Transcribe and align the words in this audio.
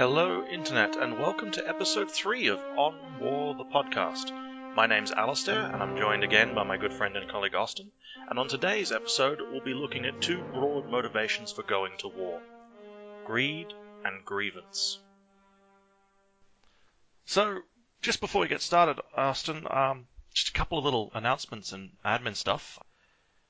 Hello, 0.00 0.46
Internet, 0.46 0.96
and 0.96 1.18
welcome 1.18 1.50
to 1.50 1.68
episode 1.68 2.10
3 2.10 2.46
of 2.46 2.58
On 2.78 3.20
War 3.20 3.54
the 3.54 3.66
podcast. 3.66 4.32
My 4.74 4.86
name's 4.86 5.12
Alistair, 5.12 5.66
and 5.66 5.82
I'm 5.82 5.98
joined 5.98 6.24
again 6.24 6.54
by 6.54 6.62
my 6.62 6.78
good 6.78 6.94
friend 6.94 7.18
and 7.18 7.30
colleague 7.30 7.54
Austin. 7.54 7.92
And 8.30 8.38
on 8.38 8.48
today's 8.48 8.92
episode, 8.92 9.42
we'll 9.42 9.60
be 9.60 9.74
looking 9.74 10.06
at 10.06 10.22
two 10.22 10.42
broad 10.54 10.88
motivations 10.88 11.52
for 11.52 11.64
going 11.64 11.98
to 11.98 12.08
war 12.08 12.40
greed 13.26 13.74
and 14.02 14.24
grievance. 14.24 14.98
So, 17.26 17.60
just 18.00 18.22
before 18.22 18.40
we 18.40 18.48
get 18.48 18.62
started, 18.62 19.02
Austin, 19.14 19.66
um, 19.68 20.06
just 20.32 20.48
a 20.48 20.52
couple 20.52 20.78
of 20.78 20.84
little 20.86 21.10
announcements 21.12 21.72
and 21.72 21.90
admin 22.06 22.36
stuff. 22.36 22.78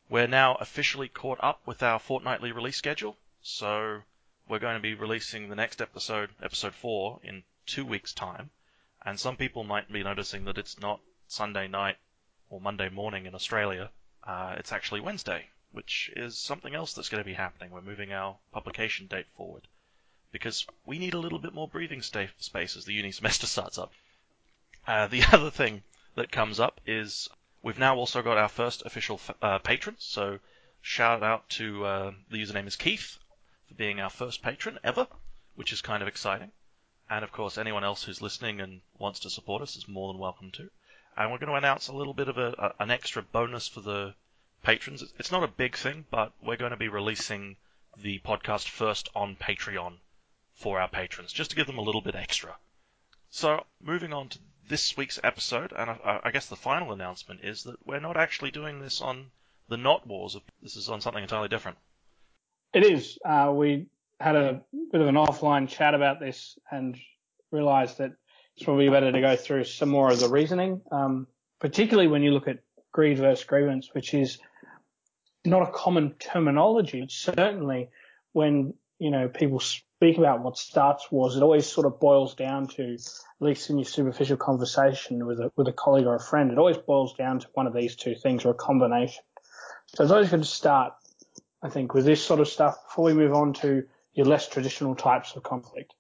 We're 0.09 0.27
now 0.27 0.57
officially 0.57 1.07
caught 1.07 1.39
up 1.45 1.65
with 1.65 1.85
our 1.85 2.01
fortnightly 2.01 2.51
release 2.51 2.77
schedule, 2.77 3.17
so 3.41 4.03
we're 4.51 4.59
going 4.59 4.75
to 4.75 4.83
be 4.83 4.95
releasing 4.95 5.49
the 5.49 5.55
next 5.55 5.81
episode, 5.81 6.29
episode 6.43 6.75
4, 6.75 7.21
in 7.23 7.45
two 7.67 7.87
weeks' 7.87 8.13
time. 8.13 8.51
And 9.07 9.19
some 9.19 9.37
people 9.37 9.63
might 9.63 9.91
be 9.91 10.03
noticing 10.03 10.45
that 10.47 10.59
it's 10.59 10.81
not 10.81 11.01
Sunday 11.29 11.69
night 11.69 11.97
or 12.51 12.61
Monday 12.61 12.89
morning 12.89 13.27
in 13.27 13.35
Australia. 13.37 13.91
Uh, 14.25 14.57
it's 14.59 14.73
actually 14.73 15.03
Wednesday, 15.03 15.47
which 15.71 16.11
is 16.17 16.37
something 16.37 16.75
else 16.75 16.95
that's 16.95 17.09
going 17.09 17.23
to 17.23 17.31
be 17.31 17.35
happening. 17.35 17.71
We're 17.71 17.81
moving 17.81 18.13
our 18.13 18.39
publication 18.53 19.07
date 19.07 19.29
forward 19.37 19.69
because 20.33 20.67
we 20.85 20.99
need 20.99 21.15
a 21.15 21.21
little 21.21 21.39
bit 21.39 21.55
more 21.55 21.69
breathing 21.69 22.03
space 22.03 22.77
as 22.77 22.85
the 22.85 22.93
uni 22.93 23.13
semester 23.13 23.47
starts 23.47 23.79
up. 23.79 23.93
Uh, 24.85 25.07
the 25.07 25.23
other 25.33 25.51
thing 25.51 25.85
that 26.17 26.33
comes 26.33 26.59
up 26.59 26.81
is 26.85 27.29
we've 27.63 27.79
now 27.79 27.95
also 27.95 28.21
got 28.21 28.37
our 28.37 28.49
first 28.49 28.83
official 28.85 29.21
uh, 29.41 29.61
patron. 29.61 29.95
So 30.01 30.41
shout 30.83 31.23
out 31.23 31.49
to 31.51 31.85
uh, 31.85 32.13
the 32.31 32.43
username 32.43 32.67
is 32.67 32.75
Keith 32.75 33.20
for 33.71 33.77
being 33.77 34.01
our 34.01 34.11
first 34.11 34.43
patron 34.43 34.81
ever, 34.83 35.07
which 35.55 35.73
is 35.73 35.81
kind 35.81 36.03
of 36.03 36.09
exciting. 36.09 36.51
And 37.09 37.23
of 37.23 37.31
course, 37.31 37.57
anyone 37.57 37.85
else 37.85 38.03
who's 38.03 38.21
listening 38.21 38.61
and 38.61 38.81
wants 38.99 39.21
to 39.21 39.31
support 39.31 39.63
us 39.63 39.77
is 39.77 39.87
more 39.87 40.13
than 40.13 40.21
welcome 40.21 40.51
to. 40.53 40.69
And 41.17 41.31
we're 41.31 41.39
going 41.39 41.53
to 41.53 41.57
announce 41.57 41.87
a 41.87 41.93
little 41.93 42.15
bit 42.15 42.29
of 42.29 42.37
a, 42.37 42.49
a, 42.59 42.83
an 42.83 42.91
extra 42.91 43.23
bonus 43.23 43.69
for 43.69 43.81
the 43.81 44.15
patrons. 44.65 45.05
It's 45.21 45.31
not 45.31 45.45
a 45.45 45.49
big 45.49 45.77
thing, 45.77 46.05
but 46.11 46.33
we're 46.43 46.57
going 46.57 46.73
to 46.73 46.77
be 46.77 46.89
releasing 46.89 47.57
the 47.97 48.19
podcast 48.19 48.69
first 48.69 49.09
on 49.15 49.37
Patreon 49.37 49.99
for 50.55 50.81
our 50.81 50.89
patrons, 50.89 51.33
just 51.33 51.51
to 51.51 51.57
give 51.57 51.69
them 51.69 51.79
a 51.79 51.83
little 51.83 52.01
bit 52.01 52.17
extra. 52.17 52.57
So, 53.31 53.67
moving 53.81 54.13
on 54.13 54.31
to 54.31 54.39
this 54.67 54.97
week's 54.97 55.21
episode, 55.23 55.73
and 55.77 55.91
I, 55.91 56.21
I 56.25 56.31
guess 56.33 56.47
the 56.47 56.57
final 56.57 56.93
announcement 56.93 57.45
is 57.45 57.63
that 57.65 57.87
we're 57.87 58.01
not 58.01 58.17
actually 58.17 58.51
doing 58.51 58.81
this 58.81 59.01
on 59.01 59.31
the 59.69 59.77
Not 59.77 60.09
Wars. 60.09 60.37
This 60.61 60.75
is 60.75 60.89
on 60.89 61.01
something 61.01 61.23
entirely 61.23 61.49
different. 61.49 61.79
It 62.73 62.85
is. 62.85 63.19
Uh, 63.25 63.53
we 63.55 63.87
had 64.21 64.37
a 64.37 64.63
bit 64.93 65.01
of 65.01 65.09
an 65.09 65.17
offline 65.17 65.69
chat 65.69 65.95
about 65.95 66.21
this 66.21 66.59
and 66.71 66.97
realised 67.51 67.99
that 67.99 68.13
it's 68.55 68.65
probably 68.65 68.89
better 68.89 69.11
to 69.11 69.21
go 69.21 69.37
through 69.37 69.65
some 69.65 69.89
more 69.89 70.11
of 70.11 70.21
the 70.21 70.29
reasoning, 70.29 70.83
um, 70.93 71.27
particularly 71.59 72.09
when 72.09 72.23
you 72.23 72.33
look 72.33 72.47
at 72.47 72.59
greed 72.93 73.19
versus 73.19 73.45
grievance, 73.45 73.91
which 73.93 74.15
is 74.15 74.39
not 75.45 75.63
a 75.63 75.73
common 75.73 76.13
terminology. 76.19 77.07
Certainly, 77.09 77.89
when 78.33 78.75
you 78.99 79.11
know 79.11 79.29
people 79.29 79.59
speak 79.59 80.19
about 80.19 80.43
what 80.43 80.57
starts 80.59 81.11
wars, 81.11 81.37
it 81.37 81.43
always 81.43 81.67
sort 81.67 81.87
of 81.87 81.99
boils 81.99 82.35
down 82.35 82.69
to, 82.69 82.95
at 82.95 83.01
least 83.41 83.71
in 83.71 83.79
your 83.79 83.87
superficial 83.87 84.37
conversation 84.37 85.27
with 85.27 85.41
a 85.41 85.51
with 85.57 85.67
a 85.67 85.73
colleague 85.73 86.07
or 86.07 86.15
a 86.15 86.21
friend, 86.21 86.53
it 86.53 86.59
always 86.59 86.79
boils 86.79 87.15
down 87.15 87.41
to 87.41 87.49
one 87.55 87.67
of 87.67 87.75
these 87.75 87.97
two 87.97 88.15
things 88.15 88.45
or 88.45 88.51
a 88.51 88.55
combination. 88.55 89.25
So 89.87 90.05
it's 90.05 90.13
always 90.13 90.31
good 90.31 90.43
to 90.43 90.49
start 90.49 90.93
I 91.63 91.69
think, 91.69 91.95
with 91.95 92.05
this 92.05 92.25
sort 92.25 92.41
of 92.41 92.49
stuff 92.49 92.83
before 92.85 93.05
we 93.05 93.15
move 93.15 93.35
on 93.35 93.53
to 93.55 93.87
your 94.15 94.27
less 94.27 94.49
traditional 94.49 94.95
types 94.95 95.37
of 95.37 95.43
conflict. 95.43 95.95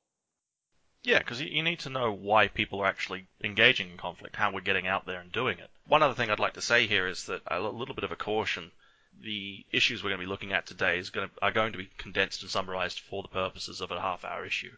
Yeah, 1.02 1.18
because 1.18 1.40
you 1.40 1.62
need 1.62 1.80
to 1.80 1.90
know 1.90 2.12
why 2.12 2.48
people 2.48 2.80
are 2.80 2.86
actually 2.86 3.26
engaging 3.42 3.90
in 3.90 3.96
conflict, 3.96 4.36
how 4.36 4.52
we're 4.52 4.60
getting 4.60 4.86
out 4.86 5.06
there 5.06 5.20
and 5.20 5.32
doing 5.32 5.58
it. 5.58 5.70
One 5.86 6.02
other 6.02 6.14
thing 6.14 6.30
I'd 6.30 6.38
like 6.38 6.54
to 6.54 6.62
say 6.62 6.86
here 6.86 7.06
is 7.06 7.24
that 7.26 7.42
a 7.46 7.60
little 7.60 7.94
bit 7.94 8.04
of 8.04 8.12
a 8.12 8.16
caution. 8.16 8.70
The 9.22 9.64
issues 9.72 10.02
we're 10.02 10.10
going 10.10 10.20
to 10.20 10.26
be 10.26 10.30
looking 10.30 10.52
at 10.52 10.66
today 10.66 11.02
going 11.10 11.28
to, 11.28 11.34
are 11.42 11.52
going 11.52 11.72
to 11.72 11.78
be 11.78 11.90
condensed 11.96 12.42
and 12.42 12.50
summarized 12.50 13.00
for 13.00 13.22
the 13.22 13.28
purposes 13.28 13.80
of 13.80 13.90
a 13.90 14.00
half 14.00 14.24
hour 14.24 14.44
issue. 14.44 14.72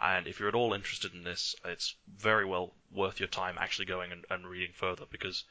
And 0.00 0.26
if 0.26 0.38
you're 0.38 0.48
at 0.48 0.54
all 0.54 0.72
interested 0.72 1.14
in 1.14 1.24
this, 1.24 1.56
it's 1.64 1.94
very 2.16 2.44
well 2.44 2.74
worth 2.92 3.18
your 3.20 3.28
time 3.28 3.56
actually 3.58 3.86
going 3.86 4.12
and, 4.12 4.24
and 4.30 4.46
reading 4.46 4.72
further 4.74 5.04
because 5.10 5.44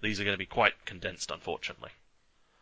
these 0.00 0.20
are 0.20 0.24
going 0.24 0.34
to 0.34 0.38
be 0.38 0.46
quite 0.46 0.84
condensed, 0.84 1.30
unfortunately. 1.30 1.90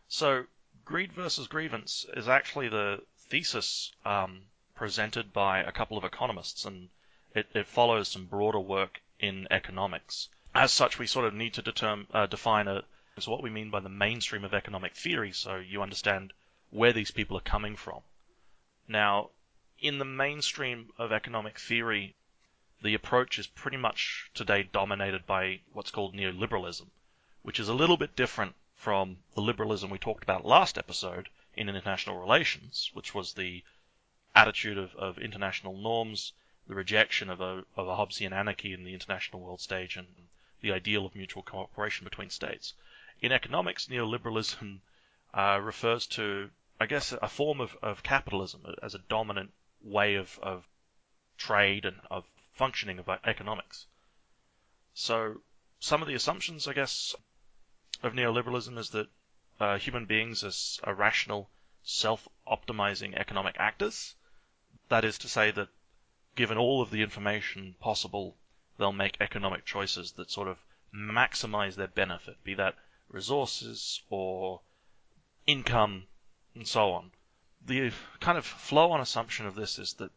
So 0.08 0.44
Greed 0.84 1.14
versus 1.14 1.48
Grievance 1.48 2.04
is 2.12 2.28
actually 2.28 2.68
the 2.68 3.02
thesis 3.16 3.90
um, 4.04 4.42
presented 4.74 5.32
by 5.32 5.60
a 5.60 5.72
couple 5.72 5.96
of 5.96 6.04
economists, 6.04 6.66
and 6.66 6.90
it, 7.34 7.48
it, 7.54 7.66
follows 7.66 8.08
some 8.08 8.26
broader 8.26 8.60
work 8.60 9.00
in 9.18 9.48
economics. 9.50 10.28
As 10.54 10.74
such, 10.74 10.98
we 10.98 11.06
sort 11.06 11.24
of 11.24 11.32
need 11.32 11.54
to 11.54 11.62
determine, 11.62 12.06
uh, 12.12 12.26
define 12.26 12.68
a, 12.68 12.84
so 13.18 13.30
what 13.30 13.42
we 13.42 13.48
mean 13.48 13.70
by 13.70 13.80
the 13.80 13.88
mainstream 13.88 14.44
of 14.44 14.52
economic 14.52 14.94
theory, 14.94 15.32
so 15.32 15.56
you 15.56 15.80
understand 15.80 16.34
where 16.68 16.92
these 16.92 17.10
people 17.10 17.38
are 17.38 17.52
coming 17.52 17.76
from. 17.76 18.02
Now, 18.86 19.30
in 19.78 19.98
the 19.98 20.04
mainstream 20.04 20.92
of 20.98 21.12
economic 21.12 21.58
theory, 21.58 22.14
the 22.82 22.92
approach 22.92 23.38
is 23.38 23.46
pretty 23.46 23.78
much 23.78 24.30
today 24.34 24.64
dominated 24.64 25.24
by 25.24 25.60
what's 25.72 25.90
called 25.90 26.14
neoliberalism, 26.14 26.90
which 27.40 27.58
is 27.58 27.70
a 27.70 27.74
little 27.74 27.96
bit 27.96 28.14
different 28.14 28.54
from 28.76 29.18
the 29.34 29.40
liberalism 29.40 29.90
we 29.90 29.98
talked 29.98 30.22
about 30.22 30.44
last 30.44 30.76
episode 30.76 31.28
in 31.54 31.68
international 31.68 32.18
relations, 32.18 32.90
which 32.92 33.14
was 33.14 33.34
the 33.34 33.62
attitude 34.34 34.76
of, 34.76 34.94
of 34.96 35.18
international 35.18 35.76
norms, 35.76 36.32
the 36.66 36.74
rejection 36.74 37.30
of 37.30 37.40
a, 37.40 37.64
of 37.76 37.88
a 37.88 37.96
Hobbesian 37.96 38.32
anarchy 38.32 38.72
in 38.72 38.84
the 38.84 38.94
international 38.94 39.40
world 39.40 39.60
stage, 39.60 39.96
and 39.96 40.08
the 40.60 40.72
ideal 40.72 41.06
of 41.06 41.14
mutual 41.14 41.42
cooperation 41.42 42.04
between 42.04 42.30
states. 42.30 42.74
In 43.20 43.32
economics, 43.32 43.86
neoliberalism 43.86 44.80
uh, 45.32 45.60
refers 45.62 46.06
to, 46.08 46.50
I 46.80 46.86
guess, 46.86 47.12
a 47.12 47.28
form 47.28 47.60
of, 47.60 47.76
of 47.82 48.02
capitalism 48.02 48.64
as 48.82 48.94
a 48.94 48.98
dominant 48.98 49.52
way 49.82 50.16
of, 50.16 50.38
of 50.42 50.66
trade 51.36 51.84
and 51.84 52.00
of 52.10 52.24
functioning 52.52 52.98
of 52.98 53.08
economics. 53.24 53.86
So, 54.94 55.42
some 55.80 56.02
of 56.02 56.08
the 56.08 56.14
assumptions, 56.14 56.66
I 56.66 56.72
guess, 56.72 57.14
of 58.03 58.12
neoliberalism 58.12 58.78
is 58.78 58.91
that 58.91 59.09
uh, 59.60 59.78
human 59.78 60.06
beings 60.06 60.81
are 60.82 60.94
rational, 60.94 61.49
self-optimizing 61.82 63.15
economic 63.15 63.56
actors. 63.59 64.15
That 64.88 65.05
is 65.05 65.19
to 65.19 65.28
say 65.28 65.50
that 65.53 65.69
given 66.34 66.59
all 66.59 66.82
of 66.82 66.91
the 66.91 67.03
information 67.03 67.77
possible, 67.81 68.37
they'll 68.78 68.93
make 68.93 69.16
economic 69.21 69.65
choices 69.65 70.12
that 70.12 70.31
sort 70.31 70.49
of 70.49 70.59
maximize 70.94 71.77
their 71.77 71.88
benefit, 71.88 72.43
be 72.44 72.55
that 72.55 72.75
resources 73.09 74.03
or 74.11 74.61
income 75.47 76.06
and 76.55 76.66
so 76.66 76.93
on. 76.93 77.11
The 77.66 77.93
kind 78.21 78.38
of 78.38 78.44
flow-on 78.44 79.00
assumption 79.00 79.47
of 79.47 79.55
this 79.55 79.78
is 79.78 79.94
that 79.94 80.11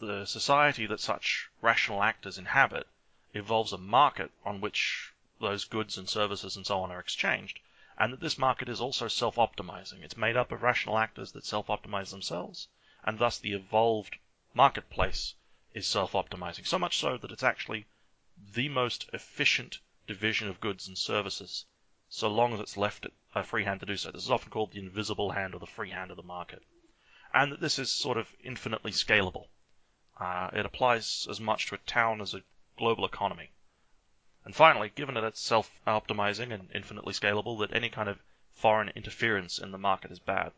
the 0.00 0.24
society 0.24 0.86
that 0.86 1.00
such 1.00 1.48
rational 1.60 2.02
actors 2.02 2.38
inhabit 2.38 2.86
involves 3.32 3.72
a 3.72 3.78
market 3.78 4.30
on 4.44 4.60
which 4.60 5.09
those 5.40 5.64
goods 5.64 5.96
and 5.96 6.08
services 6.08 6.56
and 6.56 6.66
so 6.66 6.80
on 6.80 6.90
are 6.90 7.00
exchanged, 7.00 7.58
and 7.98 8.12
that 8.12 8.20
this 8.20 8.38
market 8.38 8.68
is 8.68 8.80
also 8.80 9.08
self-optimizing. 9.08 10.02
It's 10.02 10.16
made 10.16 10.36
up 10.36 10.52
of 10.52 10.62
rational 10.62 10.98
actors 10.98 11.32
that 11.32 11.44
self-optimize 11.44 12.10
themselves, 12.10 12.68
and 13.04 13.18
thus 13.18 13.38
the 13.38 13.54
evolved 13.54 14.16
marketplace 14.54 15.34
is 15.74 15.86
self-optimizing. 15.86 16.66
So 16.66 16.78
much 16.78 16.98
so 16.98 17.16
that 17.16 17.30
it's 17.30 17.42
actually 17.42 17.86
the 18.54 18.68
most 18.68 19.08
efficient 19.12 19.78
division 20.06 20.48
of 20.48 20.60
goods 20.60 20.88
and 20.88 20.98
services, 20.98 21.66
so 22.08 22.28
long 22.28 22.52
as 22.52 22.60
it's 22.60 22.76
left 22.76 23.06
a 23.34 23.42
free 23.42 23.64
hand 23.64 23.80
to 23.80 23.86
do 23.86 23.96
so. 23.96 24.10
This 24.10 24.24
is 24.24 24.30
often 24.30 24.50
called 24.50 24.72
the 24.72 24.80
invisible 24.80 25.30
hand 25.30 25.54
or 25.54 25.60
the 25.60 25.66
free 25.66 25.90
hand 25.90 26.10
of 26.10 26.16
the 26.16 26.22
market. 26.22 26.62
And 27.32 27.52
that 27.52 27.60
this 27.60 27.78
is 27.78 27.92
sort 27.92 28.16
of 28.18 28.34
infinitely 28.42 28.90
scalable. 28.90 29.46
Uh, 30.18 30.50
it 30.52 30.66
applies 30.66 31.28
as 31.30 31.40
much 31.40 31.66
to 31.66 31.76
a 31.76 31.78
town 31.78 32.20
as 32.20 32.34
a 32.34 32.42
global 32.76 33.04
economy. 33.04 33.50
And 34.44 34.54
finally, 34.54 34.90
given 34.94 35.14
that 35.14 35.24
it's 35.24 35.40
self-optimizing 35.40 36.52
and 36.52 36.68
infinitely 36.74 37.12
scalable, 37.12 37.60
that 37.60 37.74
any 37.74 37.88
kind 37.88 38.08
of 38.08 38.18
foreign 38.54 38.90
interference 38.96 39.58
in 39.58 39.70
the 39.70 39.78
market 39.78 40.10
is 40.10 40.18
bad. 40.18 40.52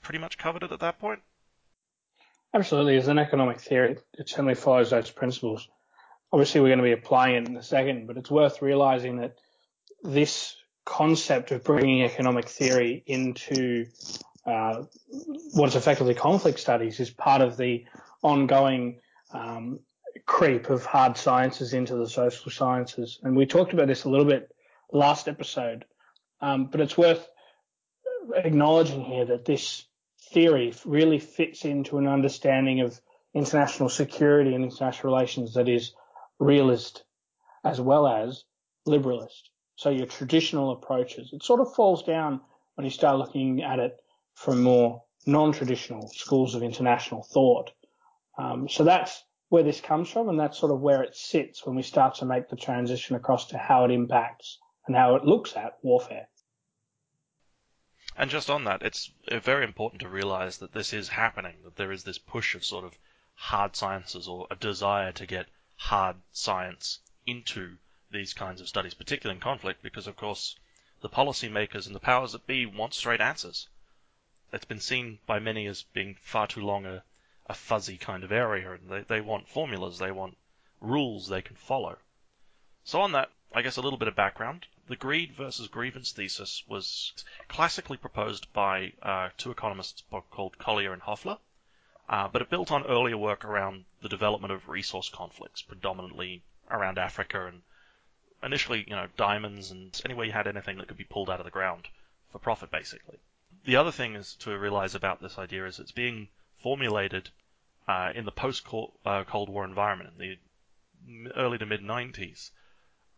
Pretty 0.00 0.18
much 0.18 0.38
covered 0.38 0.64
it 0.64 0.72
at 0.72 0.80
that 0.80 0.98
point? 0.98 1.20
Absolutely. 2.54 2.96
As 2.96 3.08
an 3.08 3.18
economic 3.18 3.60
theory, 3.60 3.96
it 4.18 4.28
certainly 4.28 4.54
follows 4.54 4.90
those 4.90 5.10
principles. 5.10 5.68
Obviously, 6.32 6.60
we're 6.60 6.68
going 6.68 6.78
to 6.78 6.84
be 6.84 6.92
applying 6.92 7.36
it 7.36 7.48
in 7.48 7.56
a 7.56 7.62
second, 7.62 8.06
but 8.06 8.16
it's 8.16 8.30
worth 8.30 8.62
realizing 8.62 9.18
that 9.18 9.36
this 10.02 10.56
concept 10.84 11.52
of 11.52 11.64
bringing 11.64 12.02
economic 12.02 12.48
theory 12.48 13.02
into 13.06 13.86
uh, 14.44 14.82
what 15.52 15.68
is 15.68 15.76
effectively 15.76 16.14
conflict 16.14 16.58
studies 16.58 16.98
is 16.98 17.10
part 17.10 17.40
of 17.40 17.56
the 17.56 17.84
ongoing 18.22 19.00
um, 19.32 19.80
creep 20.26 20.70
of 20.70 20.84
hard 20.84 21.16
sciences 21.16 21.74
into 21.74 21.96
the 21.96 22.08
social 22.08 22.50
sciences. 22.50 23.18
And 23.22 23.36
we 23.36 23.46
talked 23.46 23.72
about 23.72 23.88
this 23.88 24.04
a 24.04 24.08
little 24.08 24.26
bit 24.26 24.54
last 24.92 25.28
episode, 25.28 25.84
um, 26.40 26.66
but 26.66 26.80
it's 26.80 26.98
worth 26.98 27.28
acknowledging 28.34 29.02
here 29.02 29.24
that 29.24 29.44
this 29.44 29.84
theory 30.32 30.72
really 30.84 31.18
fits 31.18 31.64
into 31.64 31.98
an 31.98 32.06
understanding 32.06 32.80
of 32.80 33.00
international 33.34 33.88
security 33.88 34.54
and 34.54 34.64
international 34.64 35.12
relations 35.12 35.54
that 35.54 35.68
is 35.68 35.92
realist 36.38 37.04
as 37.64 37.80
well 37.80 38.06
as 38.06 38.44
liberalist. 38.86 39.48
So 39.76 39.90
your 39.90 40.06
traditional 40.06 40.72
approaches, 40.72 41.30
it 41.32 41.42
sort 41.42 41.60
of 41.60 41.74
falls 41.74 42.02
down 42.02 42.40
when 42.74 42.84
you 42.84 42.90
start 42.90 43.18
looking 43.18 43.62
at 43.62 43.78
it 43.78 44.00
from 44.34 44.62
more 44.62 45.02
non-traditional 45.26 46.08
schools 46.08 46.54
of 46.54 46.62
international 46.62 47.22
thought. 47.22 47.70
Um, 48.38 48.68
so 48.68 48.84
that's 48.84 49.24
where 49.52 49.62
this 49.62 49.82
comes 49.82 50.08
from, 50.08 50.30
and 50.30 50.40
that's 50.40 50.58
sort 50.58 50.72
of 50.72 50.80
where 50.80 51.02
it 51.02 51.14
sits 51.14 51.66
when 51.66 51.76
we 51.76 51.82
start 51.82 52.14
to 52.14 52.24
make 52.24 52.48
the 52.48 52.56
transition 52.56 53.16
across 53.16 53.48
to 53.48 53.58
how 53.58 53.84
it 53.84 53.90
impacts 53.90 54.58
and 54.86 54.96
how 54.96 55.14
it 55.14 55.26
looks 55.26 55.54
at 55.54 55.76
warfare. 55.82 56.26
And 58.16 58.30
just 58.30 58.48
on 58.48 58.64
that, 58.64 58.80
it's 58.80 59.12
uh, 59.30 59.40
very 59.40 59.64
important 59.64 60.00
to 60.00 60.08
realize 60.08 60.56
that 60.56 60.72
this 60.72 60.94
is 60.94 61.10
happening, 61.10 61.56
that 61.64 61.76
there 61.76 61.92
is 61.92 62.02
this 62.02 62.16
push 62.16 62.54
of 62.54 62.64
sort 62.64 62.86
of 62.86 62.96
hard 63.34 63.76
sciences 63.76 64.26
or 64.26 64.46
a 64.50 64.56
desire 64.56 65.12
to 65.12 65.26
get 65.26 65.50
hard 65.76 66.16
science 66.30 67.00
into 67.26 67.76
these 68.10 68.32
kinds 68.32 68.62
of 68.62 68.68
studies, 68.68 68.94
particularly 68.94 69.36
in 69.36 69.42
conflict, 69.42 69.82
because 69.82 70.06
of 70.06 70.16
course 70.16 70.56
the 71.02 71.10
policymakers 71.10 71.84
and 71.84 71.94
the 71.94 72.00
powers 72.00 72.32
that 72.32 72.46
be 72.46 72.64
want 72.64 72.94
straight 72.94 73.20
answers. 73.20 73.68
It's 74.50 74.64
been 74.64 74.80
seen 74.80 75.18
by 75.26 75.40
many 75.40 75.66
as 75.66 75.82
being 75.82 76.16
far 76.22 76.46
too 76.46 76.62
long 76.62 76.86
a, 76.86 77.04
a 77.52 77.54
fuzzy 77.54 77.98
kind 77.98 78.24
of 78.24 78.32
area, 78.32 78.72
and 78.72 78.88
they, 78.88 79.02
they 79.02 79.20
want 79.20 79.46
formulas, 79.46 79.98
they 79.98 80.10
want 80.10 80.38
rules 80.80 81.28
they 81.28 81.42
can 81.42 81.54
follow. 81.54 81.98
So 82.82 83.02
on 83.02 83.12
that, 83.12 83.30
I 83.54 83.60
guess 83.60 83.76
a 83.76 83.82
little 83.82 83.98
bit 83.98 84.08
of 84.08 84.16
background. 84.16 84.66
The 84.88 84.96
greed 84.96 85.34
versus 85.34 85.68
grievance 85.68 86.12
thesis 86.12 86.64
was 86.66 87.12
classically 87.48 87.98
proposed 87.98 88.50
by 88.54 88.94
uh, 89.02 89.28
two 89.36 89.50
economists 89.50 90.02
called 90.30 90.56
Collier 90.56 90.94
and 90.94 91.02
Hoeffler, 91.02 91.38
uh, 92.08 92.28
but 92.28 92.40
it 92.40 92.48
built 92.48 92.72
on 92.72 92.86
earlier 92.86 93.18
work 93.18 93.44
around 93.44 93.84
the 94.00 94.08
development 94.08 94.52
of 94.52 94.70
resource 94.70 95.10
conflicts, 95.10 95.60
predominantly 95.60 96.42
around 96.70 96.96
Africa 96.96 97.46
and 97.46 97.60
initially, 98.42 98.84
you 98.88 98.96
know, 98.96 99.08
diamonds 99.18 99.70
and 99.70 100.00
anywhere 100.06 100.24
you 100.24 100.32
had 100.32 100.46
anything 100.46 100.78
that 100.78 100.88
could 100.88 100.96
be 100.96 101.04
pulled 101.04 101.28
out 101.28 101.38
of 101.38 101.44
the 101.44 101.50
ground 101.50 101.86
for 102.30 102.38
profit, 102.38 102.70
basically. 102.70 103.18
The 103.66 103.76
other 103.76 103.92
thing 103.92 104.16
is 104.16 104.36
to 104.36 104.58
realize 104.58 104.94
about 104.94 105.20
this 105.20 105.38
idea 105.38 105.66
is 105.66 105.78
it's 105.78 105.92
being 105.92 106.28
formulated 106.62 107.28
uh, 107.88 108.12
in 108.14 108.24
the 108.24 108.32
post-Cold 108.32 108.92
uh, 109.04 109.24
War 109.34 109.64
environment 109.64 110.10
in 110.18 110.18
the 110.18 111.32
early 111.36 111.58
to 111.58 111.66
mid 111.66 111.80
90s, 111.80 112.50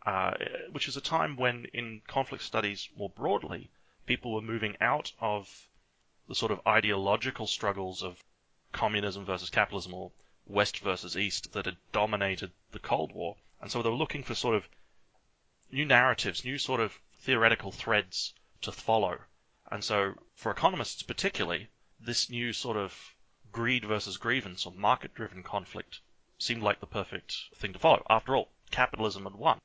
uh, 0.06 0.32
which 0.70 0.88
is 0.88 0.96
a 0.96 1.00
time 1.00 1.36
when, 1.36 1.66
in 1.72 2.00
conflict 2.06 2.42
studies 2.44 2.88
more 2.96 3.10
broadly, 3.10 3.70
people 4.06 4.32
were 4.32 4.40
moving 4.40 4.76
out 4.80 5.12
of 5.20 5.68
the 6.28 6.34
sort 6.34 6.52
of 6.52 6.66
ideological 6.66 7.46
struggles 7.46 8.02
of 8.02 8.22
communism 8.72 9.24
versus 9.24 9.50
capitalism 9.50 9.94
or 9.94 10.12
West 10.46 10.80
versus 10.80 11.16
East 11.16 11.52
that 11.52 11.66
had 11.66 11.76
dominated 11.92 12.52
the 12.72 12.78
Cold 12.78 13.12
War, 13.12 13.36
and 13.60 13.70
so 13.70 13.82
they 13.82 13.88
were 13.88 13.96
looking 13.96 14.22
for 14.22 14.34
sort 14.34 14.56
of 14.56 14.68
new 15.70 15.84
narratives, 15.84 16.44
new 16.44 16.58
sort 16.58 16.80
of 16.80 16.98
theoretical 17.18 17.72
threads 17.72 18.34
to 18.60 18.72
follow. 18.72 19.18
And 19.70 19.82
so, 19.82 20.14
for 20.34 20.52
economists 20.52 21.02
particularly, 21.02 21.68
this 21.98 22.28
new 22.28 22.52
sort 22.52 22.76
of 22.76 23.13
greed 23.54 23.84
versus 23.84 24.16
grievance 24.16 24.66
or 24.66 24.72
market 24.72 25.14
driven 25.14 25.42
conflict 25.42 26.00
seemed 26.38 26.62
like 26.62 26.80
the 26.80 26.86
perfect 26.86 27.36
thing 27.54 27.72
to 27.72 27.78
follow. 27.78 28.02
After 28.10 28.34
all, 28.34 28.48
capitalism 28.72 29.22
had 29.22 29.36
won. 29.36 29.58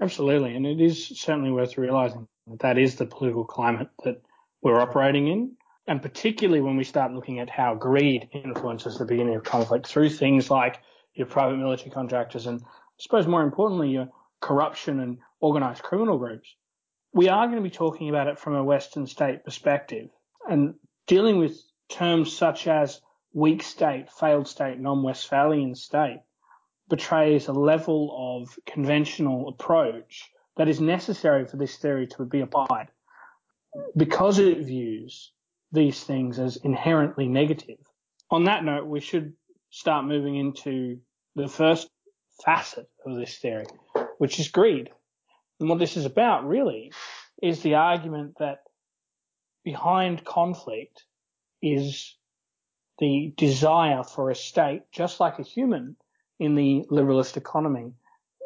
Absolutely, 0.00 0.56
and 0.56 0.66
it 0.66 0.80
is 0.80 1.08
certainly 1.20 1.52
worth 1.52 1.78
realizing 1.78 2.26
that 2.48 2.58
that 2.58 2.76
is 2.78 2.96
the 2.96 3.06
political 3.06 3.44
climate 3.44 3.88
that 4.04 4.20
we're 4.60 4.80
operating 4.80 5.28
in. 5.28 5.52
And 5.86 6.02
particularly 6.02 6.60
when 6.60 6.76
we 6.76 6.84
start 6.84 7.12
looking 7.12 7.38
at 7.38 7.48
how 7.48 7.74
greed 7.76 8.28
influences 8.32 8.98
the 8.98 9.04
beginning 9.04 9.36
of 9.36 9.44
conflict 9.44 9.86
through 9.86 10.10
things 10.10 10.50
like 10.50 10.80
your 11.14 11.26
private 11.26 11.56
military 11.56 11.90
contractors 11.90 12.46
and 12.46 12.60
I 12.62 12.66
suppose 12.98 13.26
more 13.26 13.42
importantly, 13.42 13.90
your 13.90 14.08
corruption 14.40 15.00
and 15.00 15.18
organized 15.40 15.82
criminal 15.82 16.18
groups. 16.18 16.54
We 17.12 17.28
are 17.28 17.46
going 17.46 17.58
to 17.58 17.62
be 17.62 17.70
talking 17.70 18.08
about 18.08 18.26
it 18.26 18.38
from 18.38 18.54
a 18.54 18.64
Western 18.64 19.06
state 19.06 19.44
perspective 19.44 20.08
and 20.48 20.74
dealing 21.10 21.38
with 21.38 21.60
terms 21.88 22.32
such 22.32 22.68
as 22.68 23.00
weak 23.32 23.64
state, 23.64 24.08
failed 24.12 24.46
state, 24.46 24.78
non-Westphalian 24.78 25.74
state 25.74 26.20
betrays 26.88 27.48
a 27.48 27.52
level 27.52 28.14
of 28.16 28.56
conventional 28.64 29.48
approach 29.48 30.30
that 30.56 30.68
is 30.68 30.80
necessary 30.80 31.44
for 31.44 31.56
this 31.56 31.76
theory 31.78 32.06
to 32.06 32.24
be 32.24 32.42
applied 32.42 32.86
because 33.96 34.38
it 34.38 34.58
views 34.58 35.32
these 35.72 36.00
things 36.00 36.38
as 36.38 36.56
inherently 36.58 37.26
negative. 37.26 37.78
On 38.30 38.44
that 38.44 38.62
note, 38.64 38.86
we 38.86 39.00
should 39.00 39.32
start 39.70 40.06
moving 40.06 40.36
into 40.36 41.00
the 41.34 41.48
first 41.48 41.88
facet 42.44 42.88
of 43.04 43.16
this 43.16 43.36
theory, 43.38 43.66
which 44.18 44.38
is 44.38 44.46
greed. 44.46 44.90
And 45.58 45.68
what 45.68 45.80
this 45.80 45.96
is 45.96 46.04
about 46.04 46.46
really 46.46 46.92
is 47.42 47.62
the 47.62 47.74
argument 47.74 48.36
that 48.38 48.60
behind 49.64 50.24
conflict 50.24 51.04
is 51.62 52.16
the 52.98 53.32
desire 53.36 54.02
for 54.04 54.30
a 54.30 54.34
state, 54.34 54.82
just 54.92 55.20
like 55.20 55.38
a 55.38 55.42
human 55.42 55.96
in 56.38 56.54
the 56.54 56.84
liberalist 56.90 57.36
economy, 57.36 57.92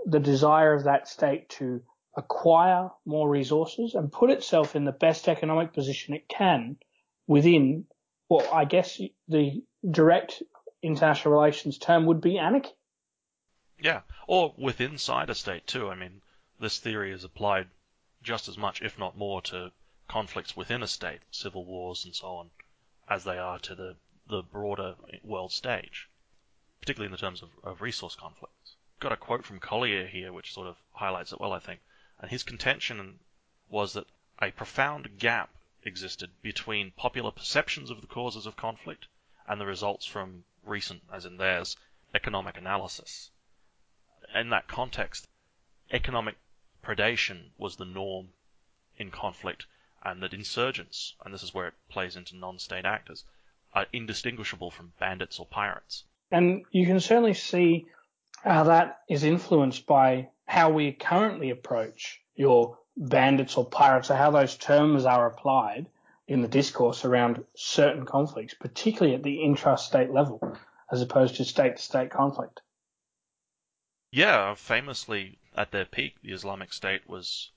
the 0.07 0.21
desire 0.21 0.75
of 0.75 0.85
that 0.85 1.09
state 1.09 1.49
to 1.49 1.83
acquire 2.17 2.91
more 3.05 3.29
resources 3.29 3.95
and 3.95 4.13
put 4.13 4.31
itself 4.31 4.77
in 4.77 4.85
the 4.85 4.93
best 4.93 5.29
economic 5.29 5.73
position 5.73 6.15
it 6.15 6.29
can 6.29 6.77
within 7.27 7.85
well, 8.29 8.47
I 8.53 8.65
guess 8.65 9.01
the 9.29 9.63
direct 9.89 10.43
international 10.83 11.35
relations 11.35 11.79
term 11.79 12.07
would 12.07 12.21
be 12.21 12.39
anarchy. 12.39 12.71
Yeah, 13.79 14.01
or 14.27 14.55
within 14.57 14.93
inside 14.93 15.31
a 15.31 15.35
state 15.35 15.67
too. 15.67 15.91
I 15.91 15.95
mean, 15.95 16.23
this 16.59 16.79
theory 16.79 17.13
is 17.13 17.25
applied 17.25 17.69
just 18.23 18.49
as 18.49 18.57
much, 18.57 18.81
if 18.83 18.99
not 18.99 19.17
more, 19.17 19.43
to 19.43 19.73
conflicts 20.09 20.55
within 20.55 20.83
a 20.83 20.87
state, 20.87 21.23
civil 21.31 21.65
wars 21.65 22.05
and 22.05 22.15
so 22.15 22.27
on, 22.37 22.51
as 23.09 23.25
they 23.25 23.39
are 23.39 23.59
to 23.61 23.75
the, 23.75 23.97
the 24.27 24.43
broader 24.43 24.97
world 25.23 25.51
stage, 25.51 26.09
particularly 26.81 27.07
in 27.07 27.13
the 27.13 27.19
terms 27.19 27.43
of, 27.43 27.51
of 27.63 27.81
resource 27.81 28.15
conflicts. 28.15 28.77
Got 29.01 29.13
a 29.13 29.17
quote 29.17 29.45
from 29.45 29.61
Collier 29.61 30.07
here 30.07 30.33
which 30.33 30.53
sort 30.53 30.67
of 30.67 30.77
highlights 30.93 31.33
it 31.33 31.41
well, 31.41 31.53
I 31.53 31.59
think. 31.59 31.81
And 32.19 32.31
his 32.31 32.43
contention 32.43 33.19
was 33.69 33.95
that 33.95 34.07
a 34.41 34.51
profound 34.51 35.19
gap 35.19 35.51
existed 35.83 36.31
between 36.43 36.91
popular 36.91 37.31
perceptions 37.31 37.91
of 37.91 38.01
the 38.01 38.07
causes 38.07 38.47
of 38.47 38.57
conflict 38.57 39.07
and 39.47 39.61
the 39.61 39.67
results 39.67 40.05
from 40.05 40.45
recent, 40.63 41.03
as 41.13 41.25
in 41.25 41.39
theirs, 41.39 41.77
economic 42.15 42.57
analysis 42.57 43.31
in 44.35 44.51
that 44.51 44.67
context, 44.67 45.29
economic 45.93 46.37
predation 46.83 47.51
was 47.57 47.77
the 47.77 47.85
norm 47.85 48.33
in 48.97 49.11
conflict, 49.11 49.67
and 50.05 50.23
that 50.23 50.35
insurgents, 50.35 51.15
and 51.25 51.33
this 51.33 51.43
is 51.43 51.55
where 51.55 51.69
it 51.69 51.75
plays 51.89 52.17
into 52.17 52.37
non-state 52.37 52.85
actors, 52.85 53.25
are 53.73 53.87
indistinguishable 53.93 54.71
from 54.71 54.93
bandits 55.01 55.39
or 55.39 55.47
pirates. 55.47 56.05
And 56.31 56.65
you 56.71 56.87
can 56.87 57.01
certainly 57.01 57.35
see 57.35 57.87
how 58.43 58.65
that 58.65 59.01
is 59.09 59.25
influenced 59.25 59.87
by 59.87 60.29
how 60.47 60.71
we 60.71 60.93
currently 60.93 61.51
approach 61.51 62.21
your 62.35 62.79
bandits 62.97 63.57
or 63.57 63.65
pirates, 63.65 64.11
or 64.11 64.17
how 64.17 64.31
those 64.31 64.57
terms 64.57 65.05
are 65.05 65.27
applied 65.27 65.87
in 66.29 66.43
the 66.43 66.49
discourse 66.49 67.05
around 67.05 67.45
certain 67.55 68.05
conflicts, 68.05 68.55
particularly 68.55 69.15
at 69.15 69.23
the 69.23 69.39
intrastate 69.39 70.13
level, 70.13 70.57
as 70.91 71.03
opposed 71.03 71.37
to 71.37 71.45
state 71.45 71.77
to 71.77 71.83
state 71.83 72.11
conflict. 72.11 72.61
Yeah, 74.11 74.55
famously 74.55 75.39
at 75.57 75.73
their 75.73 75.85
peak, 75.85 76.15
the 76.23 76.33
Islamic 76.33 76.73
State 76.73 77.09
was 77.09 77.51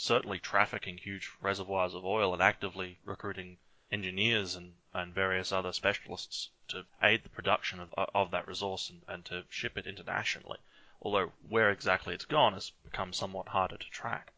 certainly 0.00 0.38
trafficking 0.38 0.96
huge 0.96 1.28
reservoirs 1.40 1.92
of 1.92 2.04
oil 2.04 2.32
and 2.32 2.40
actively 2.40 2.96
recruiting 3.04 3.58
engineers 3.90 4.54
and, 4.54 4.72
and 4.94 5.12
various 5.12 5.50
other 5.50 5.72
specialists 5.72 6.50
to 6.68 6.86
aid 7.02 7.24
the 7.24 7.28
production 7.28 7.80
of, 7.80 7.92
of 8.14 8.30
that 8.30 8.46
resource 8.46 8.90
and, 8.90 9.02
and 9.08 9.24
to 9.24 9.44
ship 9.50 9.76
it 9.76 9.88
internationally. 9.88 10.58
Although 11.02 11.32
where 11.48 11.70
exactly 11.70 12.14
it's 12.14 12.24
gone 12.24 12.52
has 12.52 12.70
become 12.84 13.12
somewhat 13.12 13.48
harder 13.48 13.76
to 13.76 13.90
track. 13.90 14.32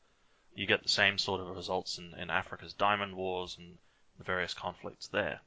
You 0.54 0.66
get 0.66 0.82
the 0.82 0.88
same 0.88 1.18
sort 1.18 1.42
of 1.42 1.54
results 1.54 1.98
in, 1.98 2.14
in 2.14 2.30
Africa's 2.30 2.72
diamond 2.72 3.14
wars 3.14 3.58
and 3.58 3.76
the 4.16 4.24
various 4.24 4.54
conflicts 4.54 5.08
there. 5.08 5.42